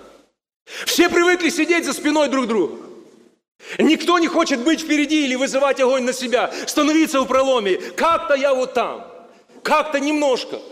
[0.85, 2.77] Все привыкли сидеть за спиной друг друга.
[3.77, 7.77] Никто не хочет быть впереди или вызывать огонь на себя, становиться в проломе.
[7.77, 9.07] Как-то я вот там,
[9.63, 10.59] как-то немножко–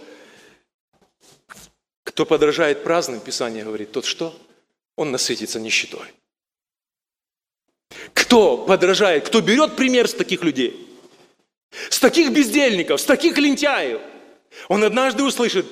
[2.20, 4.38] кто подражает праздным, Писание говорит, тот что?
[4.98, 6.08] Он насытится нищетой.
[8.14, 10.88] Кто подражает, кто берет пример с таких людей,
[11.90, 14.02] с таких бездельников, с таких лентяев,
[14.68, 15.66] он однажды услышит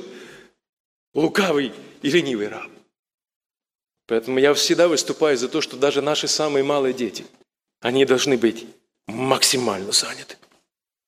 [1.13, 2.69] лукавый и ленивый раб.
[4.07, 7.25] Поэтому я всегда выступаю за то, что даже наши самые малые дети,
[7.81, 8.65] они должны быть
[9.05, 10.37] максимально заняты.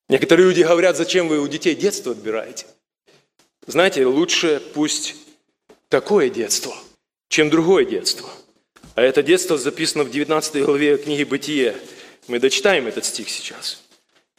[0.10, 2.66] Некоторые люди говорят, зачем вы у детей детство отбираете?
[3.68, 5.16] Знаете, лучше пусть
[5.88, 6.76] такое детство,
[7.30, 8.30] чем другое детство.
[9.00, 11.74] А это детство записано в 19 главе книги «Бытие».
[12.28, 13.82] Мы дочитаем этот стих сейчас.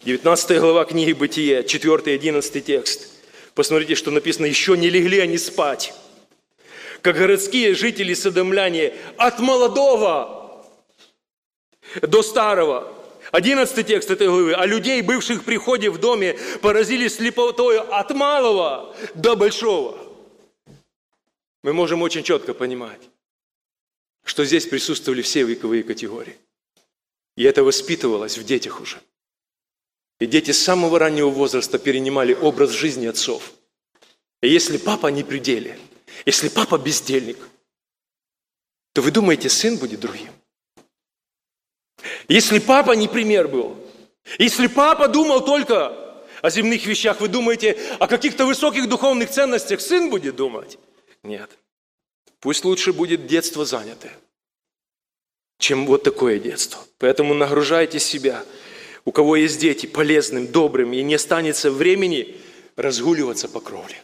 [0.05, 3.09] 19 глава книги «Бытие», 4-11 текст.
[3.55, 4.45] Посмотрите, что написано.
[4.45, 5.95] «Еще не легли они спать,
[7.01, 10.63] как городские жители Содомляне, от молодого
[12.03, 12.93] до старого».
[13.33, 14.53] 11 текст этой главы.
[14.53, 19.97] «А людей, бывших в приходе в доме, поразили слепотой от малого до большого»
[21.63, 23.10] мы можем очень четко понимать,
[24.31, 26.37] что здесь присутствовали все вековые категории.
[27.37, 29.03] И это воспитывалось в детях уже.
[30.21, 33.53] И дети с самого раннего возраста перенимали образ жизни отцов.
[34.41, 35.77] И если папа не при деле,
[36.27, 37.39] если папа бездельник,
[38.93, 40.31] то вы думаете, сын будет другим?
[42.29, 43.85] Если папа не пример был,
[44.39, 50.09] если папа думал только о земных вещах, вы думаете, о каких-то высоких духовных ценностях сын
[50.09, 50.79] будет думать?
[51.25, 51.51] Нет.
[52.41, 54.17] Пусть лучше будет детство занятое,
[55.59, 56.83] чем вот такое детство.
[56.99, 58.45] Поэтому нагружайте себя,
[59.05, 62.41] у кого есть дети, полезным, добрым, и не останется времени
[62.77, 64.03] разгуливаться по кровле.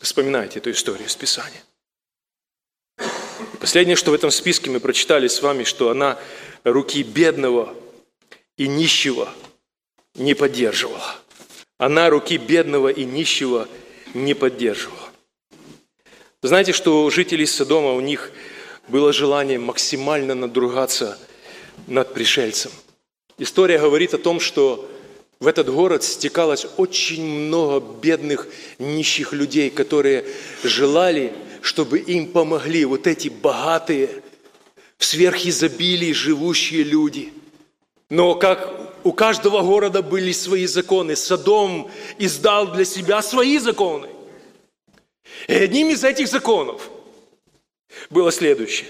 [0.00, 1.62] Вспоминайте эту историю из Писания.
[3.60, 6.18] Последнее, что в этом списке мы прочитали с вами, что она
[6.64, 7.74] руки бедного
[8.56, 9.32] и нищего
[10.14, 11.16] не поддерживала.
[11.76, 13.68] Она руки бедного и нищего
[14.14, 15.09] не поддерживала.
[16.42, 18.30] Знаете, что у жителей Содома, у них
[18.88, 21.18] было желание максимально надругаться
[21.86, 22.70] над пришельцем.
[23.36, 24.90] История говорит о том, что
[25.38, 30.24] в этот город стекалось очень много бедных, нищих людей, которые
[30.64, 34.08] желали, чтобы им помогли вот эти богатые,
[34.96, 37.34] в сверхизобилии живущие люди.
[38.08, 44.08] Но как у каждого города были свои законы, Содом издал для себя свои законы.
[45.48, 46.90] И одним из этих законов
[48.08, 48.88] было следующее.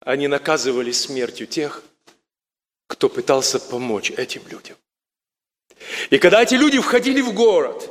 [0.00, 1.82] Они наказывали смертью тех,
[2.86, 4.76] кто пытался помочь этим людям.
[6.10, 7.90] И когда эти люди входили в город,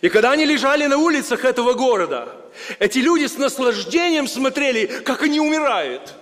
[0.00, 2.36] и когда они лежали на улицах этого города,
[2.78, 6.14] эти люди с наслаждением смотрели, как они умирают.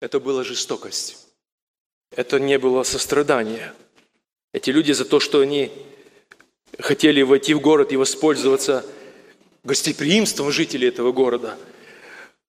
[0.00, 1.18] Это была жестокость.
[2.10, 3.72] Это не было сострадание.
[4.52, 5.72] Эти люди за то, что они
[6.78, 8.84] хотели войти в город и воспользоваться
[9.64, 11.58] гостеприимством жителей этого города,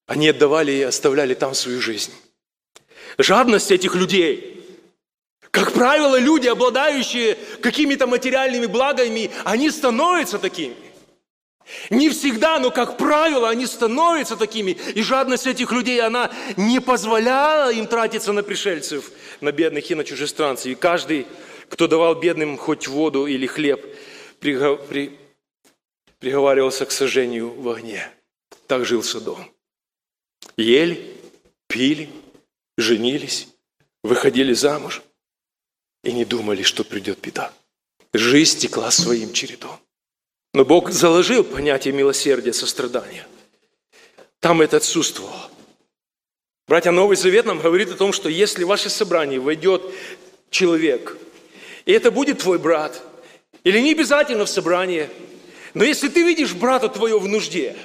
[0.06, 2.12] они отдавали и оставляли там свою жизнь.
[3.18, 4.52] Жадность этих людей–
[5.56, 10.76] как правило, люди, обладающие какими-то материальными благами, они становятся такими.
[11.90, 14.72] Не всегда, но, как правило, они становятся такими.
[14.96, 20.04] И жадность этих людей, она не позволяла им тратиться на пришельцев, на бедных и на
[20.04, 20.66] чужестранцев.
[20.66, 21.26] И каждый,
[21.70, 23.82] кто давал бедным хоть воду или хлеб,
[26.20, 28.10] приговаривался к сожжению в огне.
[28.68, 29.52] Так жил Содом.
[30.58, 31.16] Ели,
[31.68, 32.10] пили,
[32.78, 33.48] женились,
[34.04, 35.02] выходили замуж–
[36.06, 37.52] и не думали, что придет беда.
[38.14, 39.78] Жизнь текла своим чередом.
[40.54, 43.28] Но Бог заложил понятие милосердия, сострадания.
[44.40, 45.50] Там это отсутствовало.
[46.68, 49.84] Братья, Новый Завет нам говорит о том, что если в ваше собрание войдет
[50.50, 51.18] человек,
[51.86, 53.04] и это будет твой брат,
[53.64, 55.10] или не обязательно в собрание,
[55.76, 57.76] но если ты видишь брата твоего в нужде,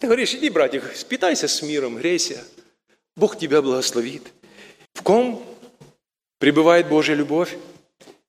[0.00, 2.42] ты говоришь, иди, братик, спитайся с миром, грейся,
[3.16, 4.24] Бог тебя благословит.
[4.94, 5.56] В ком
[6.38, 7.56] Пребывает Божья любовь?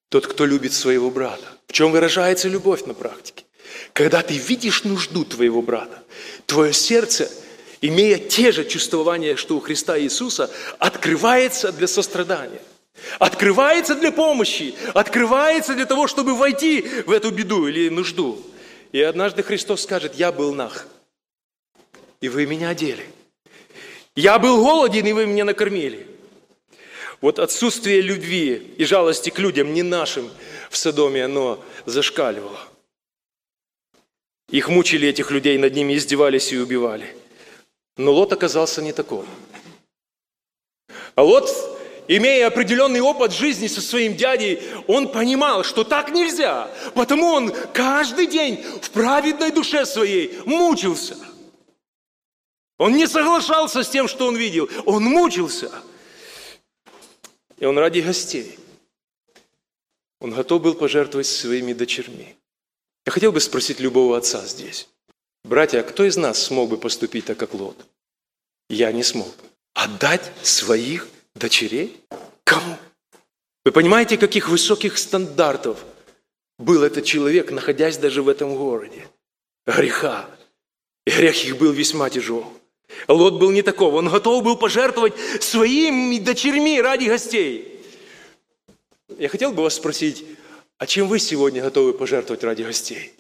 [0.09, 1.45] Тот, кто любит своего брата.
[1.67, 3.43] В чем выражается любовь на практике?
[3.91, 6.03] Когда ты видишь нужду твоего брата,
[6.45, 7.29] твое сердце,
[7.81, 10.49] имея те же чувствования, что у Христа Иисуса,
[10.79, 12.61] открывается для сострадания.
[13.19, 18.41] Открывается для помощи, открывается для того, чтобы войти в эту беду или нужду.
[18.97, 20.87] И однажды Христос скажет, я был нах,
[22.19, 23.05] и вы меня одели.
[24.15, 26.07] Я был голоден, и вы меня накормили.
[27.21, 30.31] Вот отсутствие любви и жалости к людям, не нашим,
[30.71, 32.59] в Содоме, оно зашкаливало.
[34.49, 37.15] Их мучили, этих людей, над ними издевались и убивали.
[37.97, 39.27] Но Лот оказался не такой.
[41.13, 41.47] А Лот,
[42.07, 46.69] имея определенный опыт жизни со своим дядей, он понимал, что так нельзя.
[46.95, 51.17] Потому он каждый день в праведной душе своей мучился.
[52.77, 54.69] Он не соглашался с тем, что он видел.
[54.85, 55.71] Он мучился–
[57.57, 58.57] и он ради гостей.
[60.19, 62.35] Он готов был пожертвовать своими дочерьми.
[63.05, 64.89] Я хотел бы спросить любого отца здесь.
[65.43, 67.85] Братья, а кто из нас смог бы поступить так, как Лот?
[68.69, 69.43] Я не смог бы.
[69.73, 71.07] Отдать своих
[71.37, 72.01] дочерей?
[72.43, 72.77] Кому?
[73.65, 75.83] Вы понимаете, каких высоких стандартов
[76.57, 79.07] был этот человек, находясь даже в этом городе?
[79.65, 80.29] Греха.
[81.05, 82.45] И грех их был весьма тяжел.
[83.07, 83.97] Лот был не такого.
[83.97, 87.81] Он готов был пожертвовать своими дочерьми ради гостей.
[89.17, 90.25] Я хотел бы вас спросить,
[90.77, 93.13] а чем вы сегодня готовы пожертвовать ради гостей?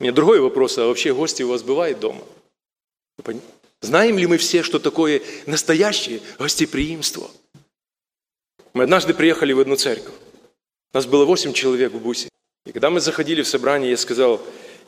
[0.00, 2.22] У меня другой вопрос, а вообще гости у вас бывают дома?
[3.82, 7.30] Знаем ли мы все, что такое настоящее гостеприимство?
[8.74, 10.14] Мы однажды приехали в одну церковь.
[10.92, 12.28] Нас было восемь человек в бусе.
[12.64, 14.40] И когда мы заходили в собрание, я сказал,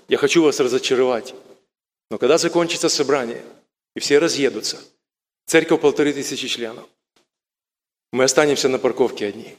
[0.09, 1.35] я хочу вас разочаровать.
[2.11, 3.45] Но когда закончится собрание,
[3.97, 4.81] и все разъедутся.
[5.47, 6.89] Церковь полторы тысячи членов.
[8.13, 9.57] Мы останемся на парковке одни.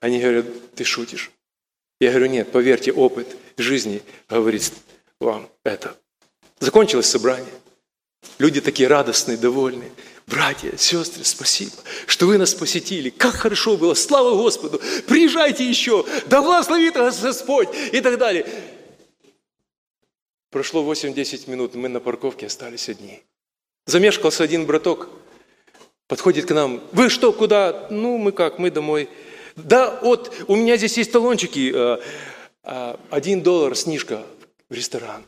[0.00, 1.30] Они говорят, ты шутишь.
[2.00, 4.72] Я говорю, нет, поверьте, опыт жизни говорит
[5.20, 5.96] вам это.
[6.58, 7.52] Закончилось собрание.
[8.38, 9.90] Люди такие радостные, довольные.
[10.26, 11.72] Братья, сестры, спасибо,
[12.08, 13.10] что вы нас посетили.
[13.10, 14.80] Как хорошо было, слава Господу.
[15.06, 18.44] Приезжайте еще, да благословит вас Господь и так далее.
[20.50, 23.22] Прошло 8-10 минут, мы на парковке остались одни.
[23.86, 25.08] Замешкался один браток,
[26.08, 26.82] подходит к нам.
[26.90, 27.86] Вы что, куда?
[27.90, 29.08] Ну, мы как, мы домой.
[29.54, 31.72] Да, вот, у меня здесь есть талончики.
[31.72, 31.98] Э,
[32.64, 34.26] э, один доллар снижка
[34.68, 35.24] в ресторан.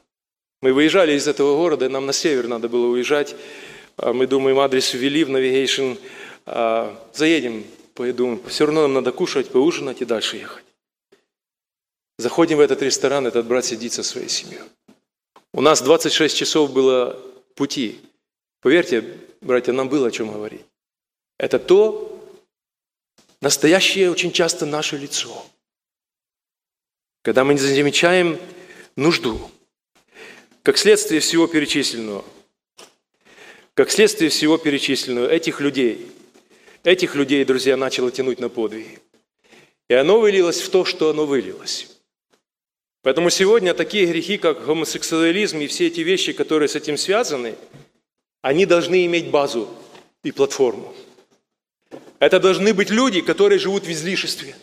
[0.61, 3.37] Мы выезжали из этого города, нам на север надо было уезжать.
[3.97, 5.99] А мы думаем, адрес ввели в.
[6.47, 8.41] А, заедем, пойду.
[8.49, 10.65] Все равно нам надо кушать, поужинать и дальше ехать.
[12.19, 14.61] Заходим в этот ресторан, этот брат сидит со своей семьей.
[15.53, 17.21] У нас 26 часов было
[17.55, 18.01] пути.
[18.61, 19.05] Поверьте,
[19.41, 20.65] братья, нам было о чем говорить.
[21.39, 22.21] Это то,
[23.41, 25.47] настоящее очень часто наше лицо.
[27.23, 28.41] Когда мы не замечаем
[28.97, 29.51] нужду,
[30.69, 32.23] как следствие всего перечисленного,
[33.73, 36.13] как следствие всего перечисленного, этих людей,
[36.85, 38.99] этих людей, друзья, начало тянуть на подвиги.
[39.89, 41.89] И оно вылилось в то, что оно вылилось.
[43.01, 47.55] Поэтому сегодня такие грехи, как гомосексуализм и все эти вещи, которые с этим связаны,
[48.43, 49.71] они должны иметь базу
[50.23, 50.95] и платформу.
[52.19, 54.55] Это должны быть люди, которые живут в излишестве.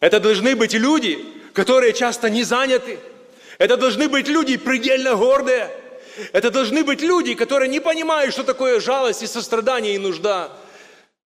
[0.00, 2.98] Это должны быть люди, которые часто не заняты.
[3.58, 5.70] Это должны быть люди предельно гордые.
[6.32, 10.52] Это должны быть люди, которые не понимают, что такое жалость и сострадание и нужда.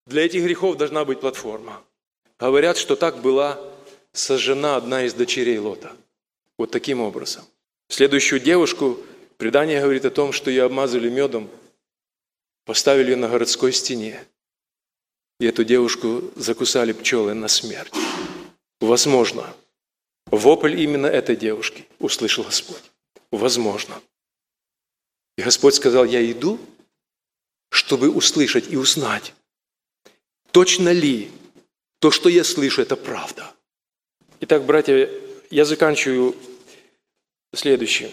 [0.06, 1.82] Для этих грехов должна быть платформа.
[2.40, 3.60] Говорят, что так была
[4.14, 5.92] сожжена одна из дочерей Лота.
[6.58, 7.44] Вот таким образом.
[7.90, 9.00] Следующую девушку,
[9.38, 11.50] предание говорит о том, что ее обмазали медом,
[12.66, 14.24] поставили ее на городской стене.
[15.40, 17.94] И эту девушку закусали пчелы на смерть.
[18.80, 19.54] Возможно,
[20.32, 22.84] вопль именно этой девушки услышал Господь.
[23.32, 24.02] Возможно.
[25.38, 26.60] И Господь сказал, я иду,
[27.70, 29.34] чтобы услышать и узнать,
[30.52, 31.32] точно ли
[32.00, 33.54] то, что я слышу, это правда.
[34.42, 35.10] Итак, братья,
[35.50, 36.36] я заканчиваю
[37.54, 38.12] следующим.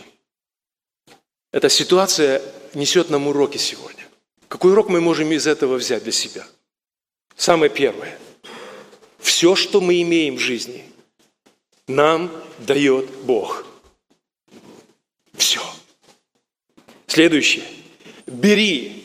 [1.52, 2.42] Эта ситуация
[2.74, 4.06] несет нам уроки сегодня.
[4.48, 6.46] Какой урок мы можем из этого взять для себя?
[7.36, 8.18] Самое первое.
[9.18, 10.84] Все, что мы имеем в жизни,
[11.88, 13.64] нам дает Бог.
[15.34, 15.60] Все.
[17.06, 17.64] Следующее.
[18.26, 19.04] Бери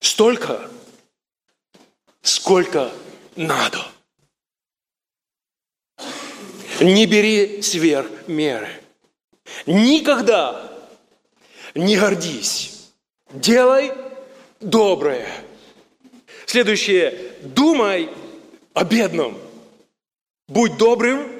[0.00, 0.68] столько,
[2.22, 2.92] сколько
[3.36, 3.86] надо.
[6.80, 8.68] Не бери сверх меры.
[9.66, 10.72] Никогда
[11.74, 12.90] не гордись.
[13.32, 13.92] Делай
[14.60, 15.28] доброе.
[16.46, 17.32] Следующее.
[17.42, 18.10] Думай
[18.74, 19.38] о бедном.
[20.46, 21.37] Будь добрым,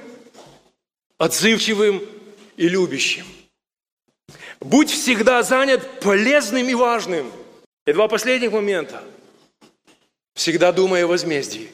[1.19, 2.03] отзывчивым
[2.57, 3.27] и любящим.
[4.61, 7.31] Будь всегда занят полезным и важным.
[7.87, 9.03] И два последних момента.
[10.35, 11.71] Всегда думай о возмездии.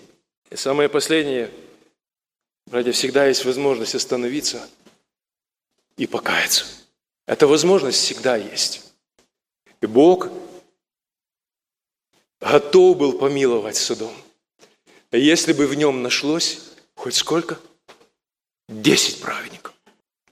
[0.50, 1.50] И самое последнее–
[2.66, 4.68] Братья, всегда есть возможность остановиться
[5.96, 6.64] и покаяться.
[7.26, 8.92] Эта возможность всегда есть.
[9.80, 10.28] И Бог
[12.40, 14.14] готов был помиловать Содом.
[15.12, 17.58] Если бы в нем нашлось хоть сколько?
[18.68, 19.74] Десять праведников.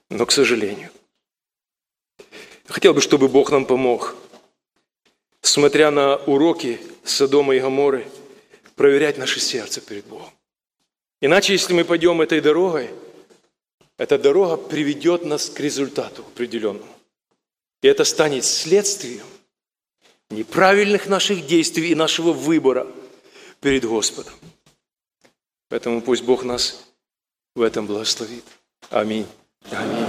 [0.09, 0.89] Но, к сожалению,
[2.67, 4.15] хотел бы, чтобы Бог нам помог,
[5.41, 8.07] смотря на уроки Содома и Гоморы,
[8.75, 10.31] проверять наше сердце перед Богом.
[11.21, 12.89] Иначе, если мы пойдем этой дорогой,
[13.97, 16.91] эта дорога приведет нас к результату определенному.
[17.83, 19.25] И это станет следствием
[20.29, 22.87] неправильных наших действий и нашего выбора
[23.61, 24.33] перед Господом.
[25.69, 26.83] Поэтому пусть Бог нас
[27.55, 28.43] в этом благословит.
[28.89, 29.25] Аминь.
[29.71, 30.03] Аминь.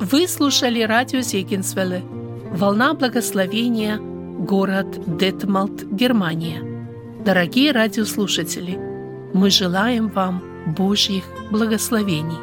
[0.00, 2.02] Вы слушали радио Зегенсвелле
[2.52, 6.62] «Волна благословения», город Детмалт, Германия.
[7.24, 8.76] Дорогие радиослушатели,
[9.34, 12.38] мы желаем вам Божьих благословений.